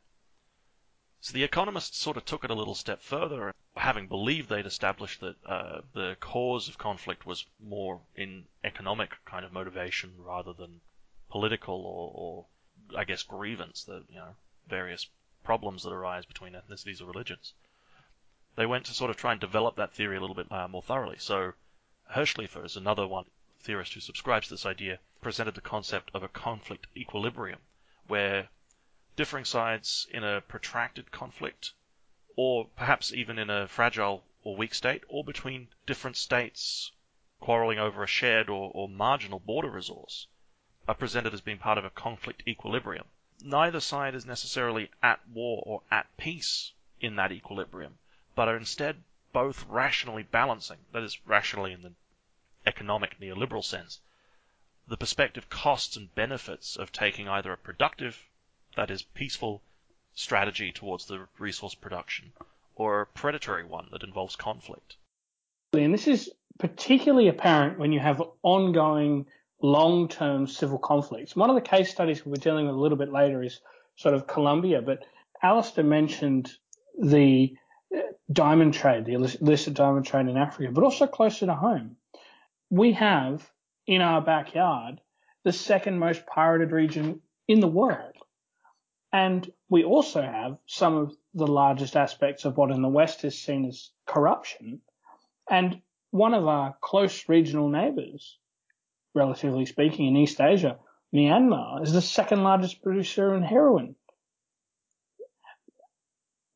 So 1.26 1.32
the 1.32 1.46
economists 1.46 2.00
sort 2.00 2.18
of 2.18 2.26
took 2.26 2.44
it 2.44 2.52
a 2.52 2.54
little 2.54 2.76
step 2.76 3.02
further, 3.02 3.56
having 3.78 4.08
believed 4.08 4.50
they'd 4.50 4.66
established 4.66 5.22
that 5.22 5.38
uh, 5.46 5.80
the 5.94 6.18
cause 6.20 6.68
of 6.68 6.78
conflict 6.78 7.26
was 7.26 7.46
more 7.62 8.02
in 8.14 8.46
economic 8.62 9.16
kind 9.24 9.46
of 9.46 9.54
motivation 9.54 10.22
rather 10.22 10.52
than 10.52 10.82
political 11.30 11.86
or, 11.86 12.12
or 12.14 12.46
I 13.00 13.06
guess 13.06 13.24
grievance, 13.24 13.86
the 13.86 14.04
you 14.10 14.18
know 14.18 14.36
various 14.68 15.08
problems 15.46 15.84
that 15.84 15.94
arise 15.94 16.26
between 16.26 16.56
ethnicities 16.56 17.02
or 17.02 17.06
religions. 17.06 17.54
They 18.58 18.66
went 18.66 18.86
to 18.88 18.94
sort 18.94 19.10
of 19.10 19.16
try 19.16 19.32
and 19.32 19.40
develop 19.40 19.78
that 19.78 19.94
theory 19.94 20.18
a 20.18 20.20
little 20.20 20.36
bit 20.36 20.52
uh, 20.52 20.68
more 20.68 20.84
thoroughly. 20.84 21.20
So 21.20 21.54
Hirshleifer 22.12 22.66
is 22.66 22.76
another 22.76 23.08
one 23.08 23.28
theorist 23.62 23.94
who 23.94 24.02
subscribes 24.02 24.50
to 24.50 24.56
this 24.56 24.66
idea, 24.66 25.00
presented 25.22 25.56
the 25.56 25.62
concept 25.62 26.12
of 26.14 26.22
a 26.22 26.28
conflict 26.28 26.88
equilibrium, 26.98 27.62
where 28.08 28.50
differing 29.16 29.46
sides 29.46 30.08
in 30.12 30.24
a 30.24 30.42
protracted 30.42 31.12
conflict, 31.12 31.74
or 32.36 32.66
perhaps 32.76 33.14
even 33.14 33.38
in 33.38 33.50
a 33.50 33.68
fragile 33.68 34.24
or 34.44 34.56
weak 34.56 34.74
state, 34.74 35.04
or 35.08 35.24
between 35.24 35.68
different 35.86 36.18
states 36.18 36.92
quarreling 37.40 37.80
over 37.80 38.04
a 38.04 38.08
shared 38.08 38.50
or, 38.50 38.72
or 38.74 38.90
marginal 38.90 39.40
border 39.40 39.70
resource, 39.70 40.28
are 40.88 40.96
presented 40.96 41.34
as 41.34 41.42
being 41.42 41.58
part 41.58 41.78
of 41.78 41.86
a 41.86 41.90
conflict 41.90 42.44
equilibrium. 42.48 43.06
Neither 43.42 43.80
side 43.80 44.16
is 44.16 44.26
necessarily 44.26 44.90
at 45.02 45.20
war 45.28 45.62
or 45.66 45.82
at 45.92 46.16
peace 46.18 46.72
in 47.02 47.16
that 47.18 47.32
equilibrium, 47.32 47.98
but 48.36 48.48
are 48.48 48.58
instead 48.58 49.04
both 49.34 49.66
rationally 49.68 50.24
balancing, 50.24 50.78
that 50.92 51.04
is, 51.04 51.20
rationally 51.26 51.74
in 51.74 51.82
the 51.82 51.94
economic 52.66 53.20
neoliberal 53.20 53.64
sense, 53.64 54.00
the 54.88 54.98
perspective 54.98 55.50
costs 55.50 55.98
and 55.98 56.14
benefits 56.16 56.76
of 56.76 56.92
taking 56.92 57.28
either 57.28 57.52
a 57.52 57.58
productive, 57.58 58.30
that 58.76 58.92
is, 58.92 59.04
peaceful 59.04 59.62
strategy 60.14 60.72
towards 60.72 61.06
the 61.06 61.28
resource 61.40 61.76
production, 61.76 62.32
or 62.76 63.02
a 63.02 63.06
predatory 63.06 63.64
one 63.64 63.88
that 63.92 64.04
involves 64.04 64.36
conflict. 64.36 64.98
And 65.74 65.94
this 65.94 66.08
is 66.08 66.30
particularly 66.60 67.28
apparent 67.28 67.80
when 67.80 67.92
you 67.92 68.00
have 68.00 68.22
ongoing 68.44 69.26
long-term 69.62 70.48
civil 70.48 70.78
conflicts. 70.78 71.36
One 71.36 71.50
of 71.50 71.56
the 71.56 71.62
case 71.62 71.90
studies 71.90 72.26
we're 72.26 72.36
dealing 72.36 72.68
with 72.68 72.76
a 72.76 72.80
little 72.80 72.98
bit 72.98 73.12
later 73.12 73.42
is 73.44 73.60
sort 73.96 74.14
of 74.14 74.28
Colombia, 74.28 74.82
but 74.82 75.06
Alistair 75.42 75.84
mentioned 75.84 76.52
the 77.02 77.56
diamond 78.32 78.74
trade, 78.74 79.06
the 79.06 79.14
illicit 79.14 79.74
diamond 79.74 80.06
trade 80.06 80.28
in 80.28 80.38
Africa, 80.38 80.72
but 80.72 80.84
also 80.84 81.08
closer 81.08 81.46
to 81.46 81.56
home. 81.56 81.96
We 82.70 82.94
have 82.94 83.50
in 83.88 84.02
our 84.02 84.22
backyard 84.22 85.00
the 85.44 85.52
second 85.52 86.00
most 86.00 86.26
pirated 86.26 86.72
region 86.72 87.22
in 87.48 87.60
the 87.60 87.68
world. 87.68 88.16
And 89.14 89.50
we 89.70 89.84
also 89.84 90.24
have 90.24 90.58
some 90.66 90.98
of 90.98 91.16
the 91.36 91.46
largest 91.46 91.96
aspects 91.96 92.46
of 92.46 92.58
what 92.58 92.72
in 92.72 92.82
the 92.82 92.90
West 92.90 93.24
is 93.24 93.40
seen 93.40 93.66
as 93.66 93.92
corruption. 94.08 94.82
And 95.48 95.82
one 96.10 96.34
of 96.34 96.48
our 96.48 96.76
close 96.82 97.30
regional 97.30 97.70
neighbors, 97.70 98.40
relatively 99.14 99.68
speaking, 99.68 100.08
in 100.08 100.18
East 100.18 100.42
Asia, 100.42 100.80
Myanmar, 101.14 101.84
is 101.84 101.94
the 101.94 102.02
second 102.02 102.44
largest 102.44 102.82
producer 102.82 103.36
in 103.36 103.44
heroin. 103.44 103.96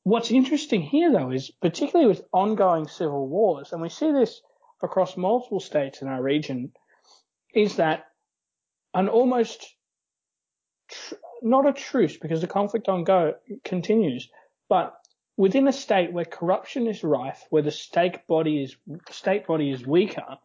What's 0.01 0.31
interesting 0.31 0.81
here, 0.81 1.11
though, 1.11 1.31
is 1.31 1.51
particularly 1.51 2.07
with 2.07 2.25
ongoing 2.33 2.87
civil 2.87 3.27
wars, 3.27 3.71
and 3.71 3.81
we 3.81 3.89
see 3.89 4.11
this 4.11 4.41
across 4.81 5.15
multiple 5.15 5.59
states 5.59 6.01
in 6.01 6.07
our 6.07 6.23
region, 6.23 6.71
is 7.53 7.75
that 7.75 8.05
an 8.95 9.09
almost 9.09 9.75
tr- 10.89 11.15
not 11.41 11.67
a 11.67 11.73
truce 11.73 12.17
because 12.17 12.41
the 12.41 12.47
conflict 12.47 12.89
on 12.89 13.03
go 13.03 13.35
continues, 13.63 14.29
but 14.69 14.95
within 15.37 15.67
a 15.67 15.73
state 15.73 16.11
where 16.11 16.25
corruption 16.25 16.87
is 16.87 17.03
rife, 17.03 17.45
where 17.49 17.61
the 17.61 17.71
state 17.71 18.27
body 18.27 18.63
is 18.63 18.75
state 19.09 19.47
body 19.47 19.71
is 19.71 19.85
weaker, 19.85 20.37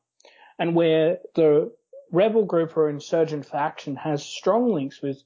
and 0.58 0.74
where 0.74 1.18
the 1.34 1.72
rebel 2.10 2.44
group 2.44 2.76
or 2.76 2.90
insurgent 2.90 3.46
faction 3.46 3.96
has 3.96 4.24
strong 4.24 4.72
links 4.72 5.00
with 5.02 5.22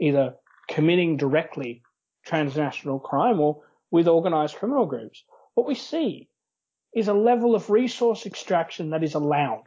either 0.00 0.34
committing 0.68 1.16
directly 1.16 1.82
transnational 2.24 2.98
crime 2.98 3.40
or 3.40 3.62
with 3.90 4.08
organized 4.08 4.56
criminal 4.56 4.86
groups. 4.86 5.24
What 5.54 5.66
we 5.66 5.74
see 5.74 6.28
is 6.94 7.08
a 7.08 7.14
level 7.14 7.54
of 7.54 7.70
resource 7.70 8.26
extraction 8.26 8.90
that 8.90 9.04
is 9.04 9.14
allowed, 9.14 9.64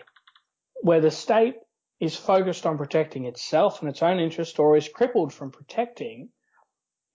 where 0.81 1.01
the 1.01 1.11
state 1.11 1.55
is 1.99 2.15
focused 2.15 2.65
on 2.65 2.77
protecting 2.77 3.25
itself 3.25 3.81
and 3.81 3.89
its 3.89 4.03
own 4.03 4.19
interest 4.19 4.59
or 4.59 4.75
is 4.75 4.89
crippled 4.89 5.33
from 5.33 5.51
protecting 5.51 6.29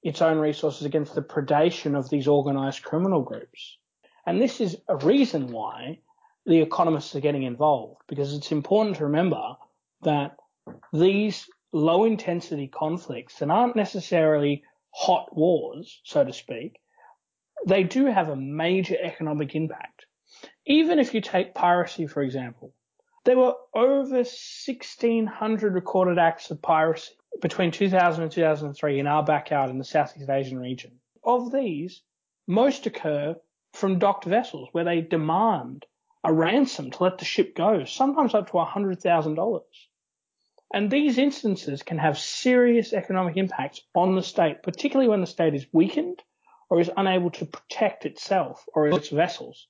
its 0.03 0.23
own 0.23 0.39
resources 0.39 0.85
against 0.85 1.15
the 1.15 1.23
predation 1.23 1.97
of 1.99 2.09
these 2.09 2.29
organized 2.29 2.83
criminal 2.83 3.23
groups. 3.23 3.79
And 4.27 4.41
this 4.41 4.61
is 4.61 4.77
a 4.89 4.97
reason 4.97 5.51
why 5.51 5.99
the 6.47 6.61
economists 6.61 7.15
are 7.17 7.21
getting 7.21 7.43
involved 7.43 8.01
because 8.09 8.33
it's 8.35 8.53
important 8.53 8.97
to 8.97 9.05
remember 9.05 9.57
that 10.03 10.37
these 10.93 11.49
low 11.73 12.05
intensity 12.05 12.69
conflicts 12.69 13.39
that 13.39 13.51
aren't 13.51 13.77
necessarily 13.77 14.63
hot 14.91 15.37
wars, 15.37 16.01
so 16.05 16.25
to 16.25 16.33
speak, 16.33 16.81
they 17.67 17.83
do 17.83 18.07
have 18.07 18.29
a 18.29 18.37
major 18.37 18.97
economic 19.01 19.55
impact. 19.55 20.07
Even 20.67 20.99
if 20.99 21.15
you 21.15 21.21
take 21.21 21.55
piracy, 21.55 22.07
for 22.07 22.23
example, 22.23 22.73
there 23.29 23.37
were 23.37 23.57
over 23.75 24.15
1,600 24.15 25.75
recorded 25.75 26.19
acts 26.19 26.51
of 26.51 26.63
piracy 26.63 27.13
between 27.43 27.71
2000 27.71 28.23
and 28.23 28.33
2003 28.33 28.99
in 28.99 29.07
our 29.07 29.23
backyard 29.23 29.69
in 29.69 29.77
the 29.77 29.85
Southeast 29.85 30.31
Asian 30.31 30.59
region. 30.59 30.99
Of 31.23 31.53
these, 31.53 32.01
most 32.47 32.87
occur 32.87 33.37
from 33.75 33.99
docked 33.99 34.25
vessels 34.25 34.71
where 34.73 34.85
they 34.85 35.03
demand 35.03 35.85
a 36.25 36.33
ransom 36.33 36.91
to 36.91 37.03
let 37.03 37.19
the 37.19 37.27
ship 37.27 37.55
go, 37.55 37.85
sometimes 37.85 38.33
up 38.33 38.47
to 38.47 38.55
$100,000. 38.55 39.61
And 40.73 40.91
these 40.91 41.19
instances 41.19 41.83
can 41.83 41.99
have 41.99 42.19
serious 42.19 42.95
economic 42.95 43.37
impacts 43.37 43.83
on 43.95 44.17
the 44.17 44.23
state, 44.23 44.63
particularly 44.63 45.11
when 45.11 45.21
the 45.21 45.27
state 45.27 45.55
is 45.55 45.67
weakened 45.71 46.23
or 46.71 46.81
is 46.81 46.91
unable 46.97 47.31
to 47.33 47.45
protect 47.45 48.07
itself 48.07 48.65
or 48.73 48.89
its 48.89 49.11
vessels. 49.11 49.67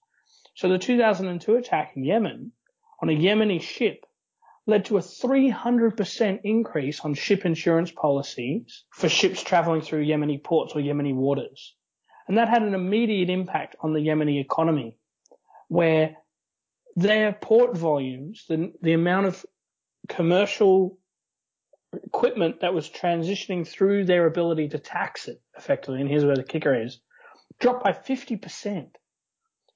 So 0.54 0.68
the 0.68 0.78
2002 0.78 1.56
attack 1.56 1.96
in 1.96 2.04
Yemen 2.04 2.52
on 3.00 3.08
a 3.08 3.12
Yemeni 3.12 3.60
ship 3.60 4.04
led 4.66 4.84
to 4.84 4.98
a 4.98 5.00
300% 5.00 6.40
increase 6.44 7.00
on 7.00 7.14
ship 7.14 7.46
insurance 7.46 7.90
policies 7.90 8.84
for 8.90 9.08
ships 9.08 9.42
traveling 9.42 9.80
through 9.80 10.04
Yemeni 10.04 10.42
ports 10.42 10.74
or 10.74 10.80
Yemeni 10.80 11.14
waters. 11.14 11.74
And 12.28 12.36
that 12.36 12.48
had 12.48 12.62
an 12.62 12.74
immediate 12.74 13.30
impact 13.30 13.76
on 13.80 13.94
the 13.94 14.00
Yemeni 14.00 14.40
economy, 14.40 14.98
where 15.68 16.16
their 16.96 17.32
port 17.32 17.76
volumes, 17.76 18.44
the, 18.48 18.72
the 18.82 18.92
amount 18.92 19.26
of 19.26 19.46
commercial 20.08 20.98
equipment 22.04 22.60
that 22.60 22.74
was 22.74 22.90
transitioning 22.90 23.66
through 23.66 24.04
their 24.04 24.26
ability 24.26 24.68
to 24.68 24.78
tax 24.78 25.28
it 25.28 25.40
effectively, 25.56 26.00
and 26.00 26.10
here's 26.10 26.26
where 26.26 26.36
the 26.36 26.44
kicker 26.44 26.82
is, 26.82 27.00
dropped 27.58 27.84
by 27.84 27.92
50%. 27.92 28.88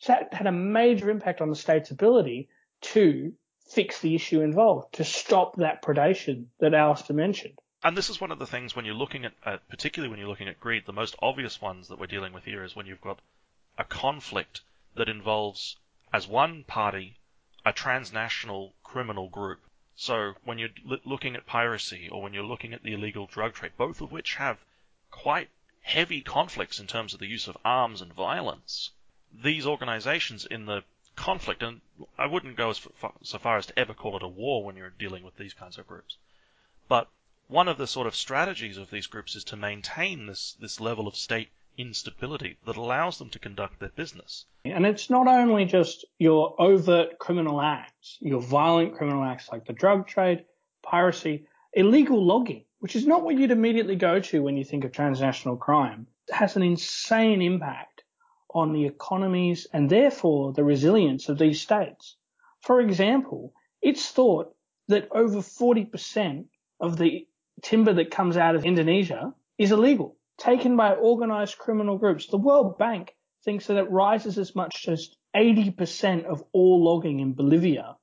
So 0.00 0.12
that 0.12 0.34
had 0.34 0.46
a 0.46 0.52
major 0.52 1.08
impact 1.08 1.40
on 1.40 1.48
the 1.48 1.56
state's 1.56 1.90
ability 1.90 2.50
to 2.82 3.32
fix 3.68 4.00
the 4.00 4.14
issue 4.14 4.42
involved, 4.42 4.94
to 4.94 5.04
stop 5.04 5.56
that 5.56 5.82
predation 5.82 6.46
that 6.60 6.74
Alistair 6.74 7.16
mentioned. 7.16 7.58
And 7.84 7.96
this 7.96 8.10
is 8.10 8.20
one 8.20 8.30
of 8.30 8.38
the 8.38 8.46
things 8.46 8.76
when 8.76 8.84
you're 8.84 8.94
looking 8.94 9.24
at, 9.24 9.32
uh, 9.44 9.56
particularly 9.68 10.10
when 10.10 10.20
you're 10.20 10.28
looking 10.28 10.48
at 10.48 10.60
greed, 10.60 10.84
the 10.86 10.92
most 10.92 11.16
obvious 11.20 11.60
ones 11.60 11.88
that 11.88 11.98
we're 11.98 12.06
dealing 12.06 12.32
with 12.32 12.44
here 12.44 12.62
is 12.62 12.76
when 12.76 12.86
you've 12.86 13.00
got 13.00 13.18
a 13.78 13.84
conflict 13.84 14.60
that 14.94 15.08
involves, 15.08 15.76
as 16.12 16.28
one 16.28 16.64
party, 16.64 17.16
a 17.64 17.72
transnational 17.72 18.74
criminal 18.84 19.28
group. 19.28 19.60
So 19.96 20.34
when 20.44 20.58
you're 20.58 20.70
looking 21.04 21.34
at 21.34 21.46
piracy 21.46 22.08
or 22.10 22.22
when 22.22 22.34
you're 22.34 22.44
looking 22.44 22.72
at 22.72 22.82
the 22.82 22.92
illegal 22.92 23.26
drug 23.26 23.54
trade, 23.54 23.72
both 23.76 24.00
of 24.00 24.12
which 24.12 24.34
have 24.36 24.58
quite 25.10 25.48
heavy 25.80 26.20
conflicts 26.20 26.78
in 26.78 26.86
terms 26.86 27.14
of 27.14 27.20
the 27.20 27.26
use 27.26 27.48
of 27.48 27.56
arms 27.64 28.00
and 28.00 28.12
violence, 28.12 28.90
these 29.32 29.66
organizations 29.66 30.44
in 30.44 30.66
the 30.66 30.84
conflict, 31.22 31.62
and 31.62 31.80
I 32.18 32.26
wouldn't 32.26 32.56
go 32.56 32.70
as 32.70 32.78
far, 32.78 33.12
so 33.22 33.38
far 33.38 33.56
as 33.56 33.66
to 33.66 33.78
ever 33.78 33.94
call 33.94 34.16
it 34.16 34.24
a 34.24 34.28
war 34.28 34.64
when 34.64 34.76
you're 34.76 34.90
dealing 34.90 35.22
with 35.22 35.36
these 35.36 35.54
kinds 35.54 35.78
of 35.78 35.86
groups. 35.86 36.16
But 36.88 37.06
one 37.46 37.68
of 37.68 37.78
the 37.78 37.86
sort 37.86 38.08
of 38.08 38.16
strategies 38.16 38.76
of 38.76 38.90
these 38.90 39.06
groups 39.06 39.36
is 39.36 39.44
to 39.44 39.56
maintain 39.56 40.26
this, 40.26 40.56
this 40.60 40.80
level 40.80 41.06
of 41.06 41.14
state 41.14 41.50
instability 41.78 42.56
that 42.66 42.76
allows 42.76 43.18
them 43.18 43.30
to 43.30 43.38
conduct 43.38 43.78
their 43.78 43.90
business. 43.90 44.46
And 44.64 44.84
it's 44.84 45.08
not 45.10 45.28
only 45.28 45.64
just 45.64 46.04
your 46.18 46.60
overt 46.60 47.20
criminal 47.20 47.60
acts, 47.60 48.18
your 48.20 48.40
violent 48.40 48.96
criminal 48.96 49.22
acts 49.22 49.48
like 49.52 49.64
the 49.64 49.72
drug 49.72 50.08
trade, 50.08 50.44
piracy, 50.82 51.46
illegal 51.72 52.22
logging, 52.24 52.64
which 52.80 52.96
is 52.96 53.06
not 53.06 53.22
what 53.22 53.36
you'd 53.36 53.52
immediately 53.52 53.94
go 53.94 54.18
to 54.18 54.42
when 54.42 54.56
you 54.56 54.64
think 54.64 54.82
of 54.84 54.90
transnational 54.90 55.56
crime, 55.56 56.08
it 56.28 56.34
has 56.34 56.56
an 56.56 56.62
insane 56.64 57.40
impact 57.40 57.91
on 58.54 58.72
the 58.72 58.86
economies 58.86 59.66
and 59.72 59.88
therefore 59.88 60.52
the 60.52 60.64
resilience 60.64 61.28
of 61.28 61.38
these 61.38 61.60
states. 61.60 62.16
For 62.60 62.80
example, 62.80 63.52
it's 63.80 64.10
thought 64.10 64.54
that 64.88 65.08
over 65.12 65.38
40% 65.38 66.44
of 66.80 66.98
the 66.98 67.26
timber 67.62 67.92
that 67.94 68.10
comes 68.10 68.36
out 68.36 68.54
of 68.54 68.64
Indonesia 68.64 69.34
is 69.58 69.72
illegal, 69.72 70.16
taken 70.38 70.76
by 70.76 70.92
organized 70.92 71.58
criminal 71.58 71.98
groups. 71.98 72.26
The 72.26 72.38
World 72.38 72.78
Bank 72.78 73.14
thinks 73.44 73.66
that 73.66 73.76
it 73.76 73.90
rises 73.90 74.38
as 74.38 74.54
much 74.54 74.86
as 74.88 75.10
80% 75.34 76.24
of 76.24 76.44
all 76.52 76.82
logging 76.84 77.20
in 77.20 77.34
Bolivia 77.34 77.96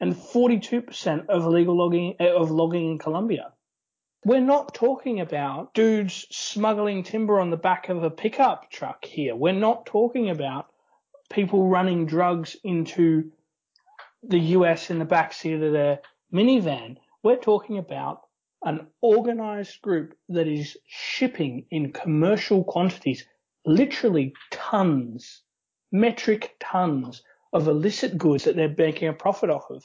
and 0.00 0.14
42% 0.14 1.26
of 1.28 1.44
illegal 1.44 1.76
logging 1.76 2.16
eh, 2.18 2.30
of 2.30 2.50
logging 2.50 2.90
in 2.92 2.98
Colombia. 2.98 3.52
We're 4.26 4.40
not 4.40 4.74
talking 4.74 5.20
about 5.20 5.72
dudes 5.72 6.26
smuggling 6.32 7.04
timber 7.04 7.38
on 7.38 7.50
the 7.50 7.56
back 7.56 7.88
of 7.90 8.02
a 8.02 8.10
pickup 8.10 8.68
truck 8.72 9.04
here. 9.04 9.36
We're 9.36 9.52
not 9.52 9.86
talking 9.86 10.30
about 10.30 10.66
people 11.30 11.68
running 11.68 12.06
drugs 12.06 12.56
into 12.64 13.30
the 14.24 14.40
US 14.56 14.90
in 14.90 14.98
the 14.98 15.06
backseat 15.06 15.64
of 15.64 15.72
their 15.72 16.00
minivan. 16.34 16.96
We're 17.22 17.36
talking 17.36 17.78
about 17.78 18.22
an 18.64 18.88
organized 19.00 19.80
group 19.80 20.16
that 20.30 20.48
is 20.48 20.76
shipping 20.88 21.66
in 21.70 21.92
commercial 21.92 22.64
quantities, 22.64 23.24
literally 23.64 24.34
tons, 24.50 25.42
metric 25.92 26.56
tons 26.58 27.22
of 27.52 27.68
illicit 27.68 28.18
goods 28.18 28.42
that 28.42 28.56
they're 28.56 28.74
making 28.76 29.06
a 29.06 29.12
profit 29.12 29.50
off 29.50 29.70
of, 29.70 29.84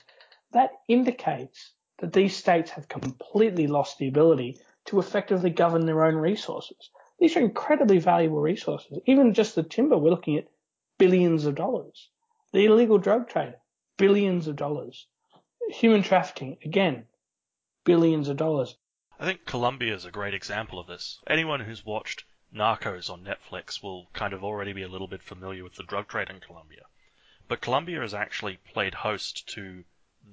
that 0.51 0.71
indicates 0.87 1.73
that 2.01 2.13
these 2.13 2.35
states 2.35 2.71
have 2.71 2.87
completely 2.87 3.67
lost 3.67 3.99
the 3.99 4.07
ability 4.07 4.59
to 4.85 4.99
effectively 4.99 5.51
govern 5.51 5.85
their 5.85 6.03
own 6.03 6.15
resources. 6.15 6.89
These 7.19 7.37
are 7.37 7.41
incredibly 7.41 7.99
valuable 7.99 8.41
resources. 8.41 8.97
Even 9.05 9.35
just 9.35 9.53
the 9.53 9.61
timber, 9.61 9.97
we're 9.97 10.09
looking 10.09 10.37
at 10.37 10.49
billions 10.97 11.45
of 11.45 11.53
dollars. 11.53 12.09
The 12.51 12.65
illegal 12.65 12.97
drug 12.97 13.29
trade, 13.29 13.53
billions 13.97 14.47
of 14.47 14.55
dollars. 14.55 15.05
Human 15.69 16.01
trafficking, 16.01 16.57
again, 16.65 17.05
billions 17.83 18.27
of 18.27 18.37
dollars. 18.37 18.75
I 19.19 19.25
think 19.25 19.45
Colombia 19.45 19.93
is 19.93 20.03
a 20.03 20.11
great 20.11 20.33
example 20.33 20.79
of 20.79 20.87
this. 20.87 21.19
Anyone 21.27 21.59
who's 21.59 21.85
watched 21.85 22.25
Narcos 22.51 23.11
on 23.11 23.23
Netflix 23.23 23.83
will 23.83 24.07
kind 24.13 24.33
of 24.33 24.43
already 24.43 24.73
be 24.73 24.81
a 24.81 24.87
little 24.87 25.07
bit 25.07 25.21
familiar 25.21 25.63
with 25.63 25.75
the 25.75 25.83
drug 25.83 26.07
trade 26.07 26.31
in 26.31 26.39
Colombia. 26.39 26.85
But 27.47 27.61
Colombia 27.61 28.01
has 28.01 28.15
actually 28.15 28.57
played 28.73 28.95
host 28.95 29.47
to 29.49 29.83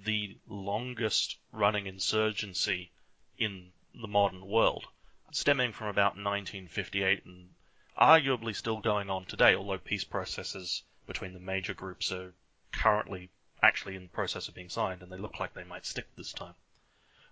the 0.04 0.36
longest 0.46 1.36
running 1.52 1.86
insurgency 1.86 2.90
in 3.38 3.72
the 3.94 4.08
modern 4.08 4.46
world, 4.46 4.86
stemming 5.32 5.72
from 5.72 5.88
about 5.88 6.16
1958 6.16 7.24
and 7.24 7.50
arguably 7.98 8.54
still 8.54 8.78
going 8.78 9.10
on 9.10 9.24
today, 9.24 9.54
although 9.54 9.78
peace 9.78 10.04
processes 10.04 10.82
between 11.06 11.32
the 11.32 11.40
major 11.40 11.74
groups 11.74 12.12
are 12.12 12.32
currently 12.72 13.30
actually 13.62 13.96
in 13.96 14.02
the 14.02 14.08
process 14.08 14.48
of 14.48 14.54
being 14.54 14.68
signed 14.68 15.02
and 15.02 15.10
they 15.10 15.16
look 15.16 15.40
like 15.40 15.54
they 15.54 15.64
might 15.64 15.86
stick 15.86 16.06
this 16.16 16.32
time. 16.32 16.54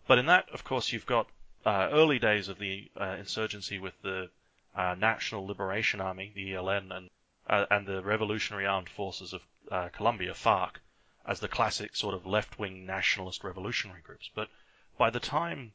But 0.06 0.18
in 0.18 0.26
that, 0.26 0.48
of 0.50 0.64
course, 0.64 0.92
you've 0.92 1.06
got 1.06 1.28
uh, 1.64 1.88
early 1.92 2.18
days 2.18 2.48
of 2.48 2.58
the 2.58 2.90
uh, 2.96 3.16
insurgency 3.18 3.78
with 3.78 4.00
the 4.02 4.30
uh, 4.75 4.94
National 4.94 5.46
Liberation 5.46 6.00
Army, 6.00 6.32
the 6.34 6.52
ELN, 6.52 6.96
and 6.96 7.10
uh, 7.48 7.66
and 7.70 7.86
the 7.86 8.02
Revolutionary 8.02 8.66
Armed 8.66 8.88
Forces 8.88 9.32
of 9.32 9.42
uh, 9.70 9.88
Colombia, 9.88 10.34
FARC, 10.34 10.80
as 11.26 11.40
the 11.40 11.49
classic 11.49 11.97
sort 11.97 12.14
of 12.14 12.25
left-wing 12.25 12.87
nationalist 12.87 13.42
revolutionary 13.42 14.00
groups. 14.00 14.30
But 14.35 14.49
by 14.97 15.11
the 15.11 15.21
time 15.21 15.73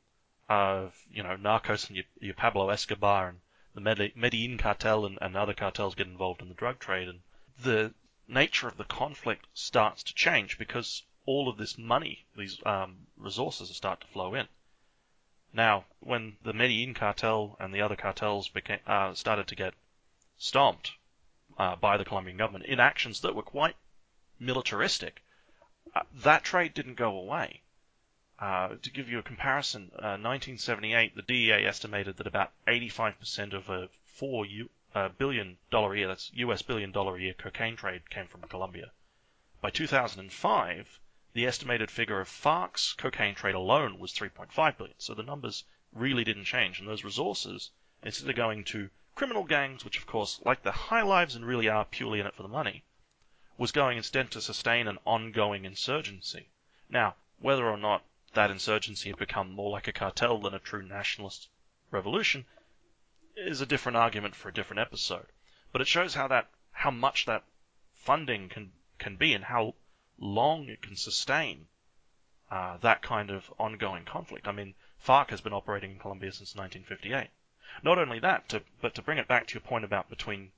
of 0.48 0.96
you 1.12 1.24
know 1.24 1.36
Narcos 1.36 1.88
and 1.88 1.98
your, 1.98 2.06
your 2.20 2.34
Pablo 2.34 2.70
Escobar 2.70 3.30
and 3.30 3.40
the 3.74 4.12
Medellin 4.16 4.58
cartel 4.58 5.06
and, 5.06 5.18
and 5.22 5.36
other 5.36 5.54
cartels 5.54 5.96
get 5.96 6.08
involved 6.08 6.42
in 6.42 6.50
the 6.50 6.54
drug 6.54 6.80
trade, 6.80 7.08
and 7.08 7.22
the 7.62 7.94
nature 8.28 8.68
of 8.68 8.78
the 8.78 8.84
conflict 8.84 9.46
starts 9.54 10.04
to 10.04 10.16
change 10.16 10.58
because 10.58 11.04
all 11.26 11.48
of 11.48 11.58
this 11.58 11.78
money, 11.78 12.26
these 12.36 12.60
um, 12.66 13.08
resources, 13.18 13.76
start 13.76 14.02
to 14.02 14.08
flow 14.08 14.34
in. 14.34 14.48
Now, 15.54 15.86
when 16.00 16.38
the 16.44 16.54
Medellin 16.54 16.94
cartel 16.94 17.58
and 17.60 17.74
the 17.74 17.82
other 17.82 17.96
cartels 17.96 18.48
became, 18.48 18.80
uh, 18.88 19.14
started 19.14 19.48
to 19.48 19.56
get 19.56 19.74
stomped 20.38 20.94
uh, 21.58 21.76
by 21.76 21.98
the 21.98 22.06
Colombian 22.06 22.38
government 22.38 22.66
in 22.66 22.80
actions 22.80 23.22
that 23.22 23.36
were 23.36 23.44
quite 23.44 23.76
militaristic, 24.40 25.22
uh, 25.96 26.02
that 26.24 26.44
trade 26.44 26.74
didn't 26.74 26.96
go 26.96 27.18
away. 27.18 27.62
Uh, 28.40 28.76
to 28.82 28.90
give 28.90 29.10
you 29.10 29.20
a 29.20 29.24
comparison, 29.24 29.92
1978, 29.94 31.12
uh, 31.12 31.16
the 31.16 31.22
DEA 31.22 31.66
estimated 31.66 32.18
that 32.18 32.26
about 32.26 32.52
85% 32.66 33.54
of 33.54 33.70
a 33.70 33.90
four 34.06 34.46
U, 34.46 34.70
uh, 34.96 35.10
billion 35.10 35.58
dollar 35.70 35.94
a 35.94 35.98
year, 35.98 36.08
that's 36.08 36.32
US 36.34 36.62
billion 36.62 36.92
dollar 36.92 37.18
a 37.18 37.22
year 37.22 37.34
cocaine 37.34 37.76
trade 37.76 38.10
came 38.10 38.28
from 38.28 38.42
Colombia. 38.42 38.92
By 39.62 39.70
2005, 39.70 41.00
the 41.34 41.46
estimated 41.46 41.92
figure 41.92 42.20
of 42.20 42.28
FARC's 42.28 42.94
cocaine 42.94 43.36
trade 43.36 43.56
alone 43.56 44.00
was 44.00 44.14
3.5 44.14 44.78
billion. 44.78 45.00
So 45.00 45.14
the 45.14 45.24
numbers 45.24 45.64
really 45.94 46.24
didn't 46.24 46.46
change, 46.46 46.80
and 46.80 46.88
those 46.88 47.04
resources, 47.04 47.72
instead 48.02 48.30
of 48.30 48.36
going 48.36 48.64
to 48.66 48.90
criminal 49.16 49.44
gangs, 49.44 49.86
which 49.86 49.98
of 49.98 50.08
course 50.08 50.42
like 50.46 50.64
the 50.64 50.72
high 50.72 51.04
lives 51.04 51.36
and 51.36 51.46
really 51.46 51.70
are 51.70 51.86
purely 51.86 52.20
in 52.20 52.26
it 52.26 52.34
for 52.34 52.44
the 52.44 52.50
money, 52.50 52.84
was 53.58 53.72
going 53.72 53.98
instead 53.98 54.32
to 54.32 54.42
sustain 54.42 54.88
an 54.88 54.98
ongoing 55.06 55.66
insurgency. 55.66 56.48
Now, 56.90 57.16
whether 57.40 57.68
or 57.68 57.78
not 57.78 58.04
that 58.34 58.52
insurgency 58.52 59.10
had 59.10 59.20
become 59.20 59.52
more 59.52 59.70
like 59.70 59.88
a 59.88 59.94
cartel 59.94 60.40
than 60.40 60.54
a 60.54 60.60
true 60.60 60.82
nationalist 60.82 61.50
revolution 61.90 62.46
is 63.36 63.62
a 63.62 63.66
different 63.66 63.98
argument 63.98 64.36
for 64.36 64.50
a 64.50 64.54
different 64.54 64.80
episode. 64.80 65.28
But 65.72 65.82
it 65.82 65.88
shows 65.88 66.14
how 66.16 66.28
that 66.28 66.50
how 66.72 66.92
much 66.92 67.26
that 67.26 67.44
funding 67.94 68.50
can 68.50 68.72
can 68.98 69.16
be 69.16 69.34
and 69.34 69.44
how 69.44 69.76
long 70.18 70.70
it 70.70 70.82
can 70.82 70.96
sustain 70.96 71.68
uh, 72.50 72.78
that 72.78 73.02
kind 73.02 73.30
of 73.30 73.52
ongoing 73.58 74.06
conflict. 74.06 74.48
I 74.48 74.52
mean, 74.52 74.76
FARC 75.00 75.30
has 75.30 75.42
been 75.42 75.54
operating 75.54 75.92
in 75.92 76.00
Colombia 76.00 76.32
since 76.32 76.56
1958. 76.56 77.30
Not 77.84 77.98
only 77.98 78.20
that, 78.20 78.50
to, 78.50 78.64
but 78.82 78.94
to 78.96 79.02
bring 79.02 79.18
it 79.18 79.28
back 79.28 79.48
to 79.48 79.54
your 79.54 79.62
point 79.62 79.86
about 79.86 80.10
between 80.10 80.52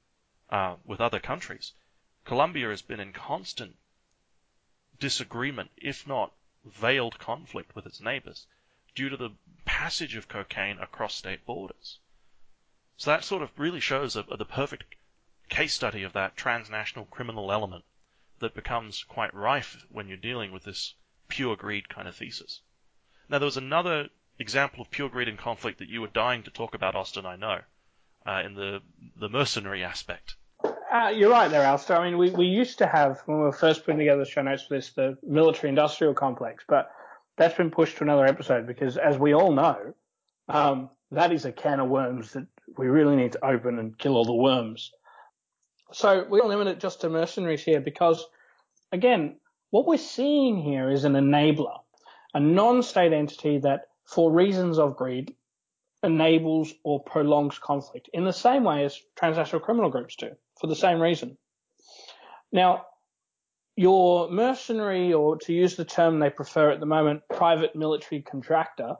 uh, 0.49 0.75
with 0.83 0.99
other 0.99 1.19
countries, 1.19 1.73
Colombia 2.25 2.69
has 2.69 2.81
been 2.81 2.99
in 2.99 3.11
constant 3.11 3.75
disagreement, 4.99 5.71
if 5.77 6.07
not 6.07 6.33
veiled 6.63 7.19
conflict 7.19 7.75
with 7.75 7.85
its 7.85 7.99
neighbors, 7.99 8.47
due 8.95 9.09
to 9.09 9.17
the 9.17 9.31
passage 9.65 10.15
of 10.15 10.27
cocaine 10.27 10.79
across 10.79 11.15
state 11.15 11.45
borders. 11.45 11.99
So 12.95 13.11
that 13.11 13.25
sort 13.25 13.41
of 13.41 13.51
really 13.59 13.81
shows 13.81 14.15
a, 14.15 14.21
a, 14.21 14.37
the 14.37 14.45
perfect 14.45 14.95
case 15.49 15.73
study 15.73 16.03
of 16.03 16.13
that 16.13 16.37
transnational 16.37 17.05
criminal 17.05 17.51
element 17.51 17.83
that 18.39 18.55
becomes 18.55 19.03
quite 19.03 19.33
rife 19.33 19.85
when 19.89 20.07
you're 20.07 20.17
dealing 20.17 20.51
with 20.51 20.63
this 20.63 20.93
pure 21.27 21.55
greed 21.55 21.89
kind 21.89 22.07
of 22.07 22.15
thesis. 22.15 22.61
Now, 23.27 23.39
there 23.39 23.45
was 23.45 23.57
another 23.57 24.09
example 24.39 24.81
of 24.81 24.91
pure 24.91 25.09
greed 25.09 25.27
and 25.27 25.37
conflict 25.37 25.79
that 25.79 25.89
you 25.89 26.01
were 26.01 26.07
dying 26.07 26.43
to 26.43 26.51
talk 26.51 26.73
about, 26.73 26.95
Austin, 26.95 27.25
I 27.25 27.35
know, 27.35 27.61
uh, 28.25 28.41
in 28.45 28.53
the, 28.53 28.81
the 29.15 29.29
mercenary 29.29 29.83
aspect. 29.83 30.35
Uh, 30.93 31.09
you're 31.09 31.31
right 31.31 31.49
there, 31.49 31.63
Alistair. 31.63 31.97
I 31.97 32.07
mean, 32.07 32.19
we, 32.19 32.29
we 32.29 32.45
used 32.45 32.77
to 32.77 32.85
have, 32.85 33.23
when 33.25 33.37
we 33.37 33.43
were 33.45 33.51
first 33.51 33.83
putting 33.83 33.97
together 33.97 34.23
the 34.23 34.29
show 34.29 34.43
notes 34.43 34.61
for 34.61 34.75
this, 34.75 34.91
the 34.91 35.17
military 35.23 35.69
industrial 35.69 36.13
complex, 36.13 36.63
but 36.67 36.91
that's 37.35 37.57
been 37.57 37.71
pushed 37.71 37.97
to 37.97 38.03
another 38.03 38.27
episode 38.27 38.67
because, 38.67 38.97
as 38.97 39.17
we 39.17 39.33
all 39.33 39.51
know, 39.51 39.95
um, 40.49 40.91
that 41.09 41.31
is 41.31 41.45
a 41.45 41.51
can 41.51 41.79
of 41.79 41.89
worms 41.89 42.33
that 42.33 42.45
we 42.77 42.85
really 42.85 43.15
need 43.15 43.31
to 43.31 43.43
open 43.43 43.79
and 43.79 43.97
kill 43.97 44.15
all 44.15 44.23
the 44.23 44.35
worms. 44.35 44.91
So 45.93 46.27
we'll 46.29 46.47
limit 46.47 46.67
it 46.67 46.79
just 46.79 47.01
to 47.01 47.09
mercenaries 47.09 47.63
here 47.63 47.81
because, 47.81 48.23
again, 48.91 49.37
what 49.71 49.87
we're 49.87 49.97
seeing 49.97 50.61
here 50.61 50.91
is 50.91 51.05
an 51.05 51.13
enabler, 51.13 51.79
a 52.35 52.39
non-state 52.39 53.13
entity 53.13 53.57
that, 53.59 53.87
for 54.05 54.31
reasons 54.31 54.77
of 54.77 54.95
greed, 54.95 55.33
enables 56.03 56.71
or 56.83 57.01
prolongs 57.03 57.57
conflict 57.57 58.11
in 58.13 58.25
the 58.25 58.33
same 58.33 58.63
way 58.63 58.85
as 58.85 59.01
transnational 59.15 59.59
criminal 59.59 59.89
groups 59.89 60.15
do, 60.17 60.35
for 60.59 60.67
the 60.67 60.75
same 60.75 60.99
reason. 60.99 61.37
Now, 62.51 62.85
your 63.75 64.29
mercenary, 64.29 65.13
or 65.13 65.37
to 65.37 65.53
use 65.53 65.75
the 65.75 65.85
term 65.85 66.19
they 66.19 66.29
prefer 66.29 66.71
at 66.71 66.79
the 66.79 66.85
moment, 66.85 67.23
private 67.33 67.75
military 67.75 68.21
contractor, 68.21 68.95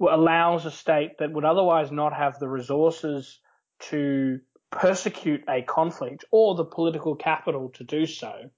allows 0.00 0.66
a 0.66 0.70
state 0.70 1.18
that 1.18 1.32
would 1.32 1.44
otherwise 1.44 1.90
not 1.92 2.12
have 2.12 2.38
the 2.38 2.48
resources 2.48 3.38
to 3.78 4.40
persecute 4.70 5.44
a 5.48 5.62
conflict 5.62 6.24
or 6.30 6.54
the 6.54 6.64
political 6.64 7.14
capital 7.14 7.70
to 7.70 7.84
do 7.84 8.04
so, 8.04 8.50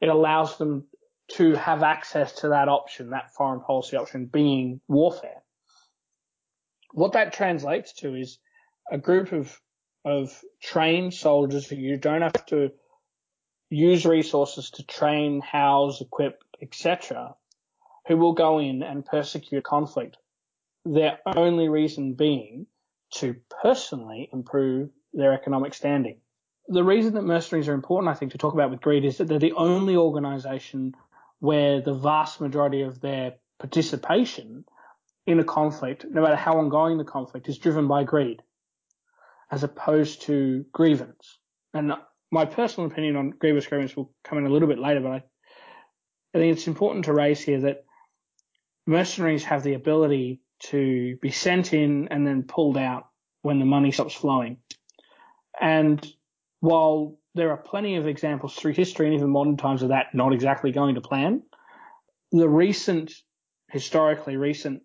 it 0.00 0.08
allows 0.08 0.58
them 0.58 0.84
to 1.28 1.54
have 1.54 1.82
access 1.82 2.32
to 2.32 2.48
that 2.48 2.68
option, 2.68 3.10
that 3.10 3.32
foreign 3.34 3.60
policy 3.60 3.96
option 3.96 4.26
being 4.26 4.80
warfare. 4.88 5.42
What 6.92 7.12
that 7.12 7.32
translates 7.32 7.94
to 8.00 8.14
is 8.14 8.38
a 8.90 8.98
group 8.98 9.32
of, 9.32 9.58
of 10.04 10.42
trained 10.60 11.14
soldiers 11.14 11.66
who 11.66 11.76
you 11.76 11.96
don't 11.96 12.22
have 12.22 12.46
to 12.46 12.72
use 13.70 14.04
resources 14.04 14.70
to 14.70 14.82
train, 14.84 15.40
house, 15.40 16.00
equip, 16.00 16.42
etc., 16.60 17.34
who 18.06 18.16
will 18.16 18.32
go 18.32 18.58
in 18.58 18.82
and 18.82 19.06
persecute 19.06 19.64
conflict. 19.64 20.16
Their 20.84 21.18
only 21.26 21.68
reason 21.68 22.14
being 22.14 22.66
to 23.14 23.36
personally 23.62 24.28
improve 24.32 24.90
their 25.12 25.32
economic 25.32 25.74
standing. 25.74 26.18
The 26.68 26.84
reason 26.84 27.14
that 27.14 27.22
mercenaries 27.22 27.68
are 27.68 27.74
important, 27.74 28.10
I 28.10 28.14
think, 28.14 28.32
to 28.32 28.38
talk 28.38 28.54
about 28.54 28.70
with 28.70 28.80
greed 28.80 29.04
is 29.04 29.18
that 29.18 29.28
they're 29.28 29.38
the 29.38 29.52
only 29.52 29.96
organization 29.96 30.94
where 31.40 31.80
the 31.80 31.94
vast 31.94 32.40
majority 32.40 32.82
of 32.82 33.00
their 33.00 33.34
participation 33.58 34.64
in 35.26 35.38
a 35.38 35.44
conflict, 35.44 36.04
no 36.08 36.22
matter 36.22 36.36
how 36.36 36.58
ongoing 36.58 36.98
the 36.98 37.04
conflict, 37.04 37.48
is 37.48 37.58
driven 37.58 37.88
by 37.88 38.04
greed, 38.04 38.42
as 39.52 39.62
opposed 39.62 40.22
to 40.22 40.64
grievance. 40.72 41.38
And 41.74 41.92
my 42.32 42.46
personal 42.46 42.90
opinion 42.90 43.16
on 43.16 43.30
grievous 43.30 43.66
grievance 43.66 43.94
will 43.94 44.12
come 44.24 44.38
in 44.38 44.46
a 44.46 44.48
little 44.48 44.66
bit 44.66 44.78
later, 44.78 45.00
but 45.00 45.12
I, 45.12 45.22
I 46.34 46.38
think 46.38 46.56
it's 46.56 46.66
important 46.66 47.04
to 47.04 47.12
raise 47.12 47.40
here 47.40 47.60
that 47.60 47.84
mercenaries 48.86 49.44
have 49.44 49.62
the 49.62 49.74
ability 49.74 50.40
to 50.70 51.16
be 51.20 51.30
sent 51.30 51.74
in 51.74 52.08
and 52.08 52.26
then 52.26 52.44
pulled 52.44 52.78
out 52.78 53.08
when 53.42 53.58
the 53.58 53.66
money 53.66 53.92
stops 53.92 54.14
flowing. 54.14 54.56
And 55.60 56.04
while 56.60 57.18
there 57.34 57.50
are 57.50 57.58
plenty 57.58 57.96
of 57.96 58.06
examples 58.06 58.54
through 58.54 58.72
history 58.72 59.06
and 59.06 59.14
even 59.14 59.30
modern 59.30 59.58
times 59.58 59.82
of 59.82 59.90
that 59.90 60.14
not 60.14 60.32
exactly 60.32 60.72
going 60.72 60.94
to 60.94 61.00
plan, 61.02 61.42
the 62.30 62.48
recent, 62.48 63.12
historically 63.68 64.38
recent 64.38 64.82